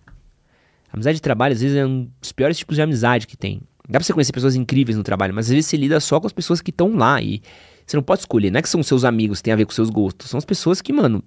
Amizade 0.92 1.16
de 1.16 1.22
trabalho 1.22 1.54
às 1.54 1.60
vezes 1.60 1.76
é 1.76 1.86
um 1.86 2.08
dos 2.20 2.32
piores 2.32 2.56
tipos 2.56 2.76
de 2.76 2.82
amizade 2.82 3.26
que 3.26 3.36
tem. 3.36 3.60
Dá 3.88 3.98
pra 3.98 4.04
você 4.04 4.12
conhecer 4.12 4.32
pessoas 4.32 4.54
incríveis 4.54 4.96
no 4.96 5.02
trabalho, 5.02 5.34
mas 5.34 5.46
às 5.46 5.50
vezes 5.50 5.66
você 5.66 5.76
lida 5.76 5.98
só 6.00 6.20
com 6.20 6.26
as 6.26 6.32
pessoas 6.32 6.60
que 6.60 6.70
estão 6.70 6.96
lá 6.96 7.22
e 7.22 7.42
você 7.86 7.96
não 7.96 8.02
pode 8.02 8.20
escolher. 8.20 8.50
Não 8.50 8.58
é 8.58 8.62
que 8.62 8.68
são 8.68 8.82
seus 8.82 9.04
amigos, 9.04 9.40
tem 9.40 9.52
a 9.52 9.56
ver 9.56 9.64
com 9.64 9.72
seus 9.72 9.88
gostos. 9.88 10.28
São 10.28 10.36
as 10.36 10.44
pessoas 10.44 10.82
que, 10.82 10.92
mano, 10.92 11.24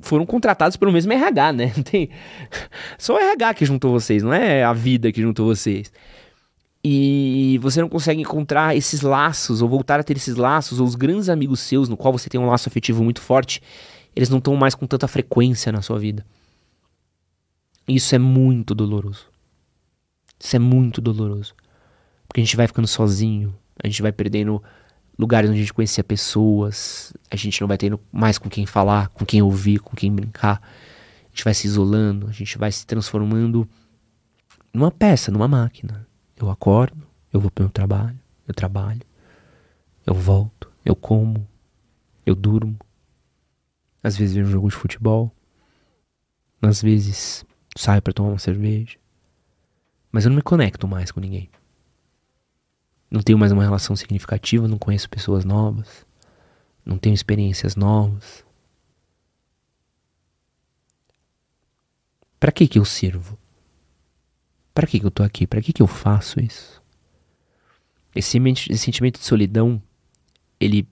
foram 0.00 0.26
contratados 0.26 0.76
pelo 0.76 0.92
mesmo 0.92 1.12
RH, 1.12 1.52
né? 1.52 1.72
Tem... 1.88 2.10
Só 2.98 3.14
o 3.14 3.18
RH 3.18 3.54
que 3.54 3.64
juntou 3.64 3.92
vocês, 3.92 4.22
não 4.22 4.32
é 4.32 4.64
a 4.64 4.72
vida 4.72 5.12
que 5.12 5.22
juntou 5.22 5.46
vocês. 5.46 5.92
E 6.82 7.58
você 7.60 7.80
não 7.80 7.88
consegue 7.88 8.20
encontrar 8.20 8.76
esses 8.76 9.02
laços, 9.02 9.62
ou 9.62 9.68
voltar 9.68 10.00
a 10.00 10.02
ter 10.02 10.16
esses 10.16 10.36
laços, 10.36 10.80
ou 10.80 10.86
os 10.86 10.94
grandes 10.94 11.28
amigos 11.28 11.60
seus, 11.60 11.88
no 11.88 11.96
qual 11.96 12.12
você 12.12 12.28
tem 12.28 12.40
um 12.40 12.46
laço 12.46 12.68
afetivo 12.68 13.04
muito 13.04 13.20
forte, 13.20 13.60
eles 14.14 14.28
não 14.28 14.38
estão 14.38 14.56
mais 14.56 14.74
com 14.74 14.86
tanta 14.86 15.06
frequência 15.06 15.70
na 15.70 15.82
sua 15.82 15.98
vida. 15.98 16.24
Isso 17.88 18.14
é 18.14 18.18
muito 18.18 18.74
doloroso. 18.74 19.26
Isso 20.38 20.54
é 20.54 20.58
muito 20.58 21.00
doloroso. 21.00 21.54
Porque 22.26 22.42
a 22.42 22.44
gente 22.44 22.56
vai 22.56 22.66
ficando 22.66 22.86
sozinho, 22.86 23.56
a 23.82 23.88
gente 23.88 24.02
vai 24.02 24.12
perdendo 24.12 24.62
lugares 25.18 25.48
onde 25.48 25.58
a 25.58 25.62
gente 25.62 25.72
conhecia 25.72 26.04
pessoas, 26.04 27.14
a 27.30 27.34
gente 27.34 27.58
não 27.60 27.66
vai 27.66 27.78
tendo 27.78 27.98
mais 28.12 28.36
com 28.36 28.50
quem 28.50 28.66
falar, 28.66 29.08
com 29.08 29.24
quem 29.24 29.40
ouvir, 29.40 29.78
com 29.78 29.96
quem 29.96 30.14
brincar. 30.14 30.60
A 31.24 31.28
gente 31.30 31.44
vai 31.44 31.54
se 31.54 31.66
isolando, 31.66 32.28
a 32.28 32.32
gente 32.32 32.58
vai 32.58 32.70
se 32.70 32.86
transformando 32.86 33.66
numa 34.72 34.90
peça, 34.90 35.32
numa 35.32 35.48
máquina. 35.48 36.06
Eu 36.36 36.50
acordo, 36.50 37.02
eu 37.32 37.40
vou 37.40 37.50
para 37.50 37.62
o 37.62 37.64
meu 37.64 37.72
trabalho, 37.72 38.18
eu 38.46 38.52
trabalho, 38.52 39.02
eu 40.06 40.14
volto, 40.14 40.70
eu 40.84 40.94
como, 40.94 41.48
eu 42.26 42.34
durmo. 42.34 42.78
Às 44.02 44.16
vezes 44.16 44.36
vejo 44.36 44.48
um 44.48 44.52
jogo 44.52 44.68
de 44.68 44.76
futebol, 44.76 45.34
às 46.62 46.82
vezes 46.82 47.44
saio 47.78 48.02
para 48.02 48.12
tomar 48.12 48.30
uma 48.30 48.38
cerveja. 48.38 48.98
Mas 50.10 50.24
eu 50.24 50.30
não 50.30 50.36
me 50.36 50.42
conecto 50.42 50.88
mais 50.88 51.12
com 51.12 51.20
ninguém. 51.20 51.48
Não 53.10 53.22
tenho 53.22 53.38
mais 53.38 53.52
uma 53.52 53.62
relação 53.62 53.94
significativa, 53.94 54.66
não 54.66 54.78
conheço 54.78 55.08
pessoas 55.08 55.44
novas, 55.44 56.04
não 56.84 56.98
tenho 56.98 57.14
experiências 57.14 57.76
novas. 57.76 58.44
Para 62.40 62.52
que 62.52 62.66
que 62.66 62.78
eu 62.78 62.84
sirvo? 62.84 63.38
Para 64.74 64.86
que 64.86 64.98
que 64.98 65.06
eu 65.06 65.10
tô 65.10 65.22
aqui? 65.22 65.46
Para 65.46 65.62
que 65.62 65.72
que 65.72 65.82
eu 65.82 65.86
faço 65.86 66.40
isso? 66.40 66.82
Esse, 68.14 68.38
esse 68.38 68.78
sentimento 68.78 69.18
de 69.18 69.24
solidão, 69.24 69.80
ele 70.58 70.88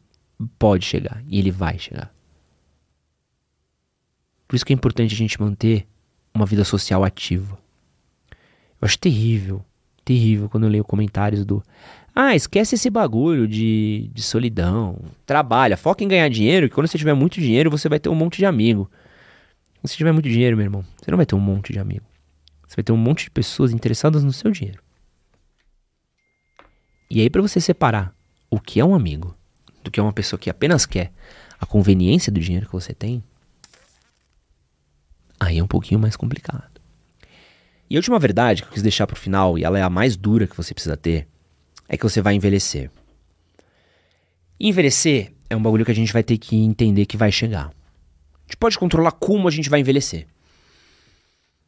pode 0.59 0.85
chegar 0.85 1.23
e 1.27 1.39
ele 1.39 1.51
vai 1.51 1.79
chegar. 1.79 2.15
Por 4.47 4.55
isso 4.55 4.65
que 4.65 4.73
é 4.73 4.77
importante 4.77 5.13
a 5.15 5.17
gente 5.17 5.41
manter 5.41 5.87
uma 6.37 6.47
vida 6.47 6.65
social 6.65 7.03
ativa. 7.03 7.59
Eu 8.81 8.87
acho 8.87 8.99
terrível, 8.99 9.65
terrível 10.05 10.49
quando 10.49 10.65
eu 10.65 10.71
leio 10.71 10.85
comentários 10.85 11.45
do 11.45 11.63
ah, 12.15 12.35
esquece 12.35 12.77
esse 12.77 12.89
bagulho 12.89 13.47
de, 13.47 14.11
de 14.15 14.23
solidão. 14.23 14.99
Trabalha, 15.27 15.77
foca 15.77 16.03
em 16.03 16.09
ganhar 16.09 16.29
dinheiro, 16.31 16.67
que 16.67 16.75
quando 16.75 16.87
você 16.87 16.97
tiver 16.97 17.13
muito 17.13 17.39
dinheiro, 17.39 17.71
você 17.71 17.91
vai 17.91 17.99
ter 18.01 18.09
um 18.09 18.15
monte 18.15 18.39
de 18.39 18.47
amigo. 18.47 18.91
Se 19.83 19.93
você 19.93 19.97
tiver 19.99 20.13
muito 20.13 20.29
dinheiro, 20.29 20.57
meu 20.57 20.65
irmão, 20.65 20.85
você 20.97 21.11
não 21.11 21.17
vai 21.17 21.27
ter 21.27 21.35
um 21.35 21.41
monte 21.41 21.75
de 21.75 21.79
amigo. 21.79 22.07
Você 22.67 22.77
vai 22.77 22.83
ter 22.83 22.93
um 22.93 22.97
monte 22.97 23.25
de 23.25 23.31
pessoas 23.31 23.71
interessadas 23.71 24.25
no 24.25 24.33
seu 24.33 24.51
dinheiro. 24.51 24.83
E 27.11 27.21
aí, 27.21 27.29
para 27.29 27.43
você 27.43 27.61
separar 27.61 28.15
o 28.51 28.59
que 28.59 28.81
é 28.81 28.85
um 28.85 28.95
amigo 28.95 29.37
do 29.85 29.91
que 29.91 30.01
é 30.01 30.03
uma 30.03 30.13
pessoa 30.13 30.41
que 30.41 30.49
apenas 30.49 30.87
quer 30.87 31.13
a 31.61 31.67
conveniência 31.67 32.33
do 32.33 32.41
dinheiro 32.41 32.67
que 32.67 32.73
você 32.73 32.95
tem, 32.95 33.23
aí 35.47 35.59
é 35.59 35.63
um 35.63 35.67
pouquinho 35.67 36.01
mais 36.01 36.17
complicado. 36.17 36.81
E 37.89 37.97
a 37.97 37.99
última 37.99 38.19
verdade 38.19 38.63
que 38.63 38.69
eu 38.69 38.73
quis 38.73 38.83
deixar 38.83 39.07
pro 39.07 39.17
final, 39.17 39.59
e 39.59 39.65
ela 39.65 39.79
é 39.79 39.83
a 39.83 39.91
mais 39.91 40.17
dura 40.17 40.47
que 40.47 40.57
você 40.57 40.75
precisa 40.75 40.97
ter, 40.97 41.27
é 41.89 41.97
que 41.97 42.03
você 42.03 42.21
vai 42.21 42.35
envelhecer. 42.35 42.91
Envelhecer 44.59 45.33
é 45.49 45.57
um 45.57 45.63
bagulho 45.63 45.85
que 45.85 45.91
a 45.91 45.95
gente 45.95 46.13
vai 46.13 46.23
ter 46.23 46.39
que 46.39 46.57
entender 46.57 47.07
que 47.07 47.17
vai 47.17 47.31
chegar. 47.31 47.67
A 47.67 48.43
gente 48.47 48.57
pode 48.59 48.79
controlar 48.79 49.13
como 49.13 49.47
a 49.47 49.51
gente 49.51 49.71
vai 49.71 49.81
envelhecer. 49.81 50.27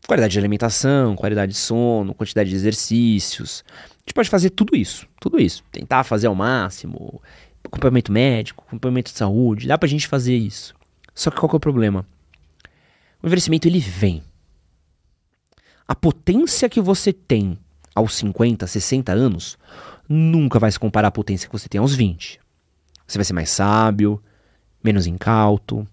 Qualidade 0.06 0.32
de 0.32 0.38
alimentação, 0.38 1.14
qualidade 1.14 1.52
de 1.52 1.58
sono, 1.58 2.14
quantidade 2.14 2.48
de 2.48 2.56
exercícios. 2.56 3.64
A 3.70 4.00
gente 4.00 4.14
pode 4.14 4.30
fazer 4.30 4.50
tudo 4.50 4.74
isso, 4.74 5.06
tudo 5.20 5.38
isso. 5.38 5.62
Tentar 5.70 6.02
fazer 6.02 6.26
ao 6.26 6.34
máximo, 6.34 7.20
acompanhamento 7.62 8.10
médico, 8.10 8.64
acompanhamento 8.66 9.12
de 9.12 9.18
saúde, 9.18 9.68
dá 9.68 9.76
pra 9.76 9.88
gente 9.88 10.08
fazer 10.08 10.36
isso. 10.36 10.74
Só 11.14 11.30
que 11.30 11.36
qual 11.36 11.48
que 11.48 11.56
é 11.56 11.58
o 11.58 11.60
problema? 11.60 12.06
O 13.22 13.26
envelhecimento 13.26 13.66
ele 13.66 13.81
vem. 13.81 14.22
A 15.87 15.94
potência 15.94 16.68
que 16.68 16.81
você 16.81 17.12
tem 17.12 17.59
aos 17.94 18.14
50, 18.14 18.66
60 18.66 19.12
anos 19.12 19.59
nunca 20.09 20.59
vai 20.59 20.70
se 20.70 20.78
comparar 20.78 21.09
à 21.09 21.11
potência 21.11 21.48
que 21.48 21.52
você 21.52 21.68
tem 21.68 21.81
aos 21.81 21.94
20. 21.94 22.40
Você 23.07 23.18
vai 23.18 23.24
ser 23.24 23.33
mais 23.33 23.50
sábio, 23.50 24.22
menos 24.83 25.07
incauto, 25.07 25.87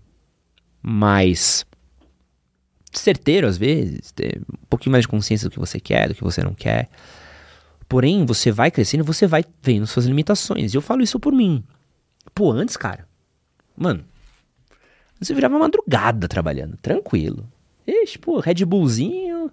mais 0.82 1.66
certeiro 2.92 3.48
às 3.48 3.58
vezes, 3.58 4.12
ter 4.12 4.42
um 4.52 4.66
pouquinho 4.70 4.92
mais 4.92 5.04
de 5.04 5.08
consciência 5.08 5.50
do 5.50 5.52
que 5.52 5.60
você 5.60 5.80
quer, 5.80 6.10
do 6.10 6.16
que 6.16 6.24
você 6.24 6.44
não 6.44 6.54
quer. 6.54 6.90
Porém, 7.88 8.26
você 8.26 8.52
vai 8.52 8.72
crescendo 8.72 9.04
você 9.04 9.28
vai 9.28 9.44
vendo 9.62 9.88
suas 9.88 10.06
limitações. 10.06 10.74
E 10.74 10.78
eu 10.78 10.82
falo 10.82 11.02
isso 11.02 11.20
por 11.20 11.34
mim. 11.34 11.64
Pô, 12.34 12.52
antes, 12.52 12.76
cara, 12.76 13.08
mano, 13.78 14.04
você 15.26 15.34
virava 15.34 15.58
madrugada 15.58 16.28
trabalhando, 16.28 16.78
tranquilo. 16.78 17.48
Ixi, 17.88 18.18
pô, 18.20 18.40
Red 18.40 18.66
Bullzinho, 18.66 19.52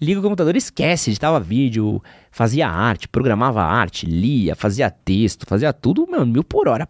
liga 0.00 0.20
o 0.20 0.22
computador, 0.22 0.56
esquece, 0.56 1.10
editava 1.10 1.38
vídeo, 1.38 2.02
fazia 2.30 2.68
arte, 2.68 3.08
programava 3.08 3.62
arte, 3.62 4.06
lia, 4.06 4.54
fazia 4.54 4.90
texto, 4.90 5.46
fazia 5.46 5.72
tudo, 5.72 6.06
mano, 6.10 6.26
mil 6.26 6.44
por 6.44 6.68
hora. 6.68 6.88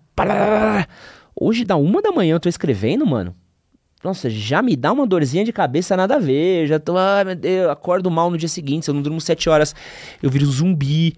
Hoje, 1.35 1.65
da 1.65 1.77
uma 1.77 2.03
da 2.03 2.13
manhã, 2.13 2.35
eu 2.35 2.41
tô 2.41 2.49
escrevendo, 2.49 3.07
mano. 3.07 3.35
Nossa, 4.03 4.31
já 4.31 4.63
me 4.63 4.77
dá 4.77 4.93
uma 4.93 5.07
dorzinha 5.07 5.45
de 5.45 5.53
cabeça 5.53 5.97
nada 5.97 6.17
a 6.17 6.19
ver. 6.19 6.67
Já 6.67 6.79
tô, 6.79 6.97
ai 6.97 7.25
meu 7.25 7.35
Deus, 7.35 7.71
acordo 7.71 8.11
mal 8.11 8.31
no 8.31 8.39
dia 8.39 8.49
seguinte. 8.49 8.85
Se 8.85 8.91
eu 8.91 8.95
não 8.95 9.03
durmo 9.03 9.21
sete 9.21 9.49
horas, 9.49 9.75
eu 10.23 10.31
viro 10.31 10.47
zumbi. 10.47 11.15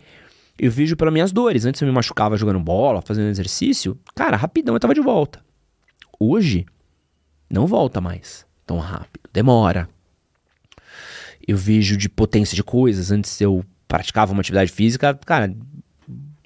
Eu 0.58 0.70
vejo 0.70 0.96
pelas 0.96 1.12
minhas 1.12 1.32
dores. 1.32 1.64
Antes 1.64 1.80
eu 1.80 1.86
me 1.86 1.94
machucava 1.94 2.36
jogando 2.36 2.58
bola, 2.58 3.00
fazendo 3.00 3.28
exercício. 3.28 3.96
Cara, 4.14 4.36
rapidão 4.36 4.74
eu 4.74 4.80
tava 4.80 4.94
de 4.94 5.00
volta. 5.00 5.40
Hoje, 6.18 6.66
não 7.52 7.66
volta 7.66 8.00
mais 8.00 8.46
tão 8.66 8.78
rápido. 8.78 9.28
Demora 9.32 9.88
eu 11.46 11.56
vejo 11.56 11.96
de 11.96 12.08
potência 12.08 12.54
de 12.54 12.62
coisas. 12.62 13.10
Antes 13.10 13.40
eu 13.40 13.64
praticava 13.88 14.32
uma 14.32 14.40
atividade 14.40 14.70
física, 14.70 15.14
cara, 15.26 15.54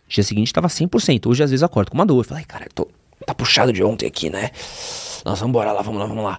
dia 0.08 0.24
seguinte 0.24 0.52
tava 0.52 0.68
100%. 0.68 1.26
Hoje 1.26 1.42
às 1.42 1.50
vezes 1.50 1.62
acordo 1.62 1.90
com 1.90 1.98
uma 1.98 2.06
dor. 2.06 2.24
Falei, 2.24 2.44
cara, 2.44 2.66
tô, 2.74 2.88
tá 3.24 3.34
puxado 3.34 3.72
de 3.72 3.82
ontem 3.82 4.06
aqui, 4.06 4.30
né? 4.30 4.50
Nossa, 5.24 5.40
vamos 5.40 5.50
embora 5.50 5.72
lá, 5.72 5.82
vamos 5.82 6.00
lá, 6.00 6.06
vamos 6.06 6.24
lá. 6.24 6.38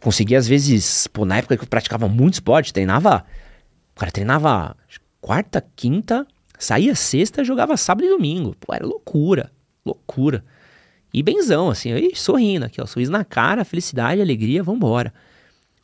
Consegui 0.00 0.36
às 0.36 0.46
vezes, 0.46 1.06
pô, 1.08 1.24
na 1.24 1.38
época 1.38 1.56
que 1.56 1.64
eu 1.64 1.68
praticava 1.68 2.08
muito 2.08 2.34
esporte, 2.34 2.72
treinava, 2.72 3.24
cara, 3.96 4.12
treinava 4.12 4.76
quarta, 5.20 5.64
quinta, 5.74 6.26
saía 6.58 6.94
sexta, 6.94 7.42
jogava 7.42 7.76
sábado 7.76 8.06
e 8.06 8.08
domingo. 8.08 8.54
Pô, 8.60 8.72
era 8.72 8.86
loucura, 8.86 9.50
loucura. 9.84 10.44
E 11.12 11.22
benzão, 11.22 11.70
assim, 11.70 11.92
aí 11.92 12.12
sorrindo 12.14 12.66
aqui, 12.66 12.80
ó, 12.80 12.86
sorriso 12.86 13.10
na 13.10 13.24
cara, 13.24 13.64
felicidade, 13.64 14.20
alegria, 14.20 14.62
vambora. 14.62 15.12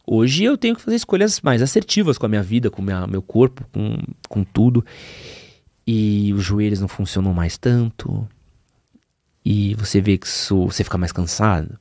Hoje 0.06 0.44
eu 0.44 0.58
tenho 0.58 0.76
que 0.76 0.82
fazer 0.82 0.96
escolhas 0.96 1.40
mais 1.40 1.62
assertivas 1.62 2.18
com 2.18 2.26
a 2.26 2.28
minha 2.28 2.42
vida, 2.42 2.70
com 2.70 2.82
o 2.82 3.08
meu 3.08 3.22
corpo, 3.22 3.66
com, 3.72 3.96
com 4.28 4.44
tudo. 4.44 4.84
E 5.86 6.32
os 6.34 6.44
joelhos 6.44 6.80
não 6.80 6.88
funcionam 6.88 7.32
mais 7.32 7.56
tanto. 7.56 8.28
E 9.42 9.74
você 9.74 10.00
vê 10.02 10.18
que 10.18 10.26
isso, 10.26 10.66
você 10.66 10.84
fica 10.84 10.98
mais 10.98 11.10
cansado. 11.10 11.78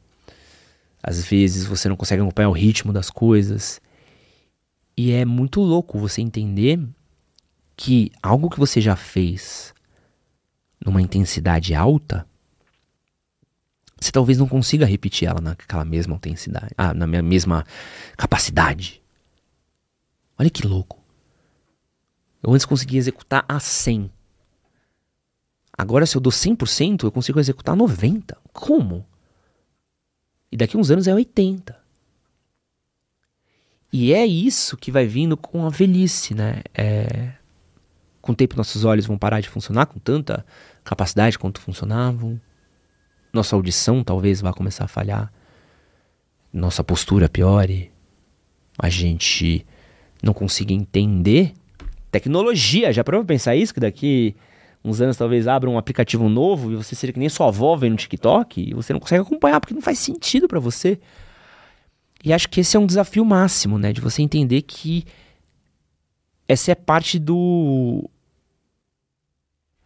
Às 1.01 1.25
vezes 1.25 1.65
você 1.65 1.89
não 1.89 1.97
consegue 1.97 2.21
acompanhar 2.21 2.49
o 2.49 2.53
ritmo 2.53 2.93
das 2.93 3.09
coisas. 3.09 3.81
E 4.95 5.11
é 5.11 5.25
muito 5.25 5.59
louco 5.59 5.99
você 5.99 6.21
entender 6.21 6.79
que 7.75 8.09
algo 8.21 8.49
que 8.49 8.59
você 8.59 8.79
já 8.79 8.95
fez 8.95 9.73
numa 10.85 11.01
intensidade 11.01 11.75
alta 11.75 12.25
você 14.03 14.11
talvez 14.11 14.37
não 14.37 14.47
consiga 14.47 14.85
repetir 14.85 15.27
ela 15.27 15.39
naquela 15.39 15.85
mesma 15.85 16.15
intensidade, 16.15 16.73
ah, 16.77 16.93
na 16.93 17.07
mesma 17.07 17.65
capacidade. 18.17 19.01
Olha 20.37 20.49
que 20.49 20.67
louco. 20.67 21.01
Eu 22.41 22.51
antes 22.53 22.65
conseguia 22.65 22.99
executar 22.99 23.45
a 23.47 23.59
100. 23.59 24.11
Agora, 25.77 26.05
se 26.05 26.17
eu 26.17 26.21
dou 26.21 26.31
100%, 26.31 27.03
eu 27.03 27.11
consigo 27.11 27.39
executar 27.39 27.75
90%. 27.75 28.35
Como? 28.51 29.05
E 30.51 30.57
daqui 30.57 30.75
a 30.75 30.79
uns 30.79 30.91
anos 30.91 31.07
é 31.07 31.13
80%. 31.13 31.73
E 33.91 34.11
é 34.11 34.25
isso 34.25 34.75
que 34.75 34.91
vai 34.91 35.05
vindo 35.05 35.37
com 35.37 35.65
a 35.65 35.69
velhice, 35.69 36.33
né? 36.33 36.63
É... 36.73 37.33
Com 38.21 38.31
o 38.31 38.35
tempo, 38.35 38.57
nossos 38.57 38.83
olhos 38.85 39.05
vão 39.05 39.17
parar 39.17 39.39
de 39.39 39.49
funcionar 39.49 39.85
com 39.85 39.99
tanta 39.99 40.45
capacidade 40.83 41.37
quanto 41.37 41.61
funcionavam 41.61 42.41
nossa 43.33 43.55
audição 43.55 44.03
talvez 44.03 44.39
vá 44.39 44.53
começar 44.53 44.85
a 44.85 44.87
falhar. 44.87 45.33
nossa 46.53 46.83
postura 46.83 47.27
piore, 47.27 47.91
a 48.77 48.87
gente 48.87 49.65
não 50.21 50.33
consiga 50.33 50.71
entender 50.71 51.53
tecnologia. 52.11 52.93
Já 52.93 53.03
para 53.03 53.23
pensar 53.23 53.55
isso? 53.55 53.73
Que 53.73 53.79
daqui 53.79 54.35
uns 54.83 55.01
anos 55.01 55.17
talvez 55.17 55.47
abra 55.47 55.69
um 55.69 55.77
aplicativo 55.77 56.29
novo 56.29 56.71
e 56.71 56.75
você 56.75 56.93
seja 56.93 57.11
que 57.11 57.19
nem 57.19 57.27
sua 57.27 57.47
avó 57.47 57.75
vem 57.75 57.89
no 57.89 57.95
TikTok 57.95 58.61
e 58.61 58.73
você 58.73 58.93
não 58.93 58.99
consegue 58.99 59.23
acompanhar 59.23 59.59
porque 59.59 59.73
não 59.73 59.81
faz 59.81 59.97
sentido 59.97 60.47
para 60.47 60.59
você. 60.59 60.99
E 62.23 62.31
acho 62.31 62.47
que 62.47 62.61
esse 62.61 62.77
é 62.77 62.79
um 62.79 62.85
desafio 62.85 63.25
máximo, 63.25 63.79
né? 63.79 63.91
De 63.91 63.99
você 63.99 64.21
entender 64.21 64.61
que 64.61 65.05
essa 66.47 66.71
é 66.71 66.75
parte 66.75 67.17
do 67.17 68.09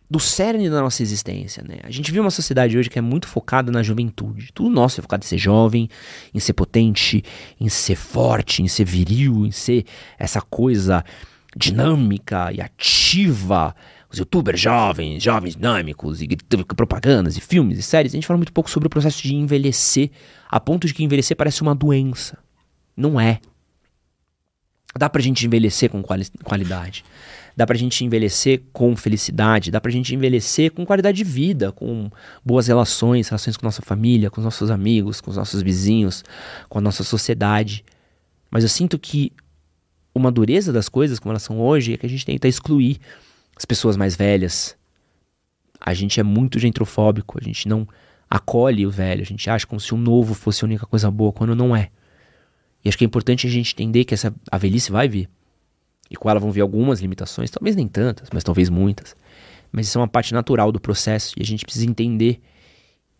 do 0.10 0.20
cerne 0.20 0.70
da 0.70 0.82
nossa 0.82 1.02
existência, 1.02 1.64
né? 1.68 1.80
A 1.84 1.92
gente 1.92 2.12
vive 2.12 2.22
uma 2.22 2.32
sociedade 2.32 2.78
hoje 2.78 2.90
que 2.90 2.98
é 2.98 3.02
muito 3.02 3.28
focada 3.28 3.72
na 3.72 3.84
juventude. 3.84 4.52
Tudo 4.54 4.70
nosso 4.70 5.00
é 5.00 5.04
focado 5.04 5.26
em 5.26 5.28
ser 5.28 5.38
jovem, 5.38 5.90
em 6.34 6.40
ser 6.40 6.54
potente, 6.54 7.24
em 7.60 7.68
ser 7.68 7.96
forte, 7.96 8.62
em 8.62 8.68
ser 8.68 8.86
viril, 8.86 9.46
em 9.46 9.52
ser 9.52 9.86
essa 10.18 10.42
coisa 10.42 11.04
dinâmica 11.56 12.52
e 12.54 12.62
ativa. 12.62 13.76
Os 14.10 14.20
youtubers 14.20 14.60
jovens, 14.60 15.22
jovens 15.22 15.56
dinâmicos, 15.56 16.22
e 16.22 16.28
propagandas, 16.76 17.36
e 17.36 17.42
filmes, 17.42 17.78
e 17.78 17.82
séries. 17.82 18.14
A 18.14 18.16
gente 18.16 18.28
fala 18.28 18.38
muito 18.38 18.54
pouco 18.54 18.70
sobre 18.70 18.88
o 18.88 18.90
processo 18.90 19.22
de 19.22 19.36
envelhecer, 19.36 20.10
a 20.50 20.60
ponto 20.60 20.88
de 20.88 20.94
que 20.94 21.04
envelhecer 21.04 21.36
parece 21.36 21.62
uma 21.62 21.76
doença. 21.76 22.38
Não 22.96 23.20
é. 23.20 23.42
Dá 24.96 25.10
pra 25.10 25.22
gente 25.22 25.46
envelhecer 25.46 25.90
com 25.90 26.02
quali 26.02 26.26
qualidade. 26.44 27.04
Dá 27.56 27.66
pra 27.66 27.76
gente 27.76 28.06
envelhecer 28.06 28.62
com 28.72 28.96
felicidade. 28.96 29.72
Dá 29.72 29.82
pra 29.82 29.92
gente 29.92 30.14
envelhecer 30.14 30.72
com 30.72 30.86
qualidade 30.86 31.18
de 31.18 31.24
vida, 31.24 31.72
com 31.72 32.10
boas 32.46 32.68
relações, 32.68 33.28
relações 33.30 33.58
com 33.58 33.66
nossa 33.66 33.82
família, 33.82 34.30
com 34.30 34.40
os 34.40 34.46
nossos 34.46 34.70
amigos, 34.70 35.20
com 35.20 35.32
os 35.32 35.38
nossos 35.38 35.62
vizinhos, 35.62 36.24
com 36.70 36.78
a 36.78 36.82
nossa 36.82 37.04
sociedade. 37.04 37.84
Mas 38.52 38.64
eu 38.64 38.70
sinto 38.70 38.98
que 38.98 39.32
uma 40.14 40.32
dureza 40.32 40.72
das 40.72 40.90
coisas, 40.90 41.20
como 41.20 41.32
elas 41.32 41.44
são 41.44 41.60
hoje, 41.60 41.94
é 41.94 41.98
que 41.98 42.06
a 42.06 42.10
gente 42.10 42.26
tenta 42.26 42.48
excluir 42.48 43.00
as 43.56 43.66
pessoas 43.66 43.98
mais 43.98 44.16
velhas. 44.16 44.76
A 45.80 45.94
gente 45.94 46.20
é 46.20 46.24
muito 46.24 46.60
gentrofóbico, 46.60 47.40
a 47.40 47.44
gente 47.44 47.68
não 47.68 47.88
acolhe 48.30 48.86
o 48.86 48.92
velho, 48.92 49.22
a 49.22 49.26
gente 49.26 49.50
acha 49.50 49.66
como 49.66 49.80
se 49.80 49.94
o 49.94 49.98
novo 49.98 50.34
fosse 50.34 50.64
a 50.64 50.68
única 50.68 50.86
coisa 50.86 51.10
boa, 51.10 51.32
quando 51.32 51.56
não 51.56 51.76
é. 51.76 51.90
E 52.88 52.90
acho 52.90 52.98
que 52.98 53.04
é 53.04 53.06
importante 53.06 53.46
a 53.46 53.50
gente 53.50 53.74
entender 53.74 54.06
que 54.06 54.14
essa, 54.14 54.34
a 54.50 54.58
velhice 54.58 54.94
vai 54.94 55.10
vir. 55.10 55.30
E 56.10 56.16
com 56.16 56.30
ela 56.30 56.40
vão 56.40 56.54
vir 56.54 56.62
algumas 56.62 57.02
limitações, 57.02 57.52
talvez 57.52 57.76
nem 57.76 57.86
tantas, 57.86 58.30
mas 58.32 58.46
talvez 58.46 58.70
muitas. 58.70 59.14
Mas 59.70 59.88
isso 59.88 59.98
é 59.98 60.02
uma 60.02 60.08
parte 60.08 60.34
natural 60.34 60.72
do 60.72 60.80
processo 60.80 61.36
e 61.38 61.42
a 61.42 61.46
gente 61.46 61.66
precisa 61.66 61.86
entender 61.86 62.40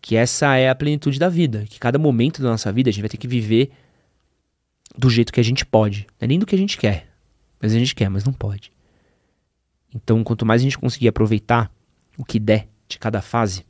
que 0.00 0.16
essa 0.16 0.56
é 0.56 0.70
a 0.70 0.74
plenitude 0.74 1.18
da 1.18 1.28
vida, 1.28 1.66
que 1.68 1.78
cada 1.78 1.98
momento 1.98 2.40
da 2.40 2.48
nossa 2.48 2.72
vida 2.72 2.88
a 2.88 2.92
gente 2.92 3.02
vai 3.02 3.10
ter 3.10 3.18
que 3.18 3.28
viver 3.28 3.70
do 4.96 5.10
jeito 5.10 5.30
que 5.30 5.38
a 5.38 5.44
gente 5.44 5.66
pode. 5.66 6.06
Não 6.18 6.24
é 6.24 6.26
nem 6.28 6.38
do 6.38 6.46
que 6.46 6.54
a 6.54 6.58
gente 6.58 6.78
quer. 6.78 7.06
Mas 7.60 7.74
a 7.74 7.78
gente 7.78 7.94
quer, 7.94 8.08
mas 8.08 8.24
não 8.24 8.32
pode. 8.32 8.72
Então, 9.94 10.24
quanto 10.24 10.46
mais 10.46 10.62
a 10.62 10.64
gente 10.64 10.78
conseguir 10.78 11.08
aproveitar 11.08 11.70
o 12.16 12.24
que 12.24 12.38
der 12.38 12.68
de 12.88 12.98
cada 12.98 13.20
fase, 13.20 13.66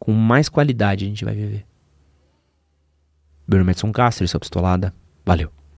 com 0.00 0.12
mais 0.12 0.48
qualidade 0.48 1.04
a 1.04 1.08
gente 1.08 1.24
vai 1.24 1.34
viver. 1.36 1.67
Bruno 3.48 3.64
Madison 3.64 3.90
Castro, 3.90 4.28
sua 4.28 4.38
pistolada. 4.38 4.92
Valeu. 5.24 5.57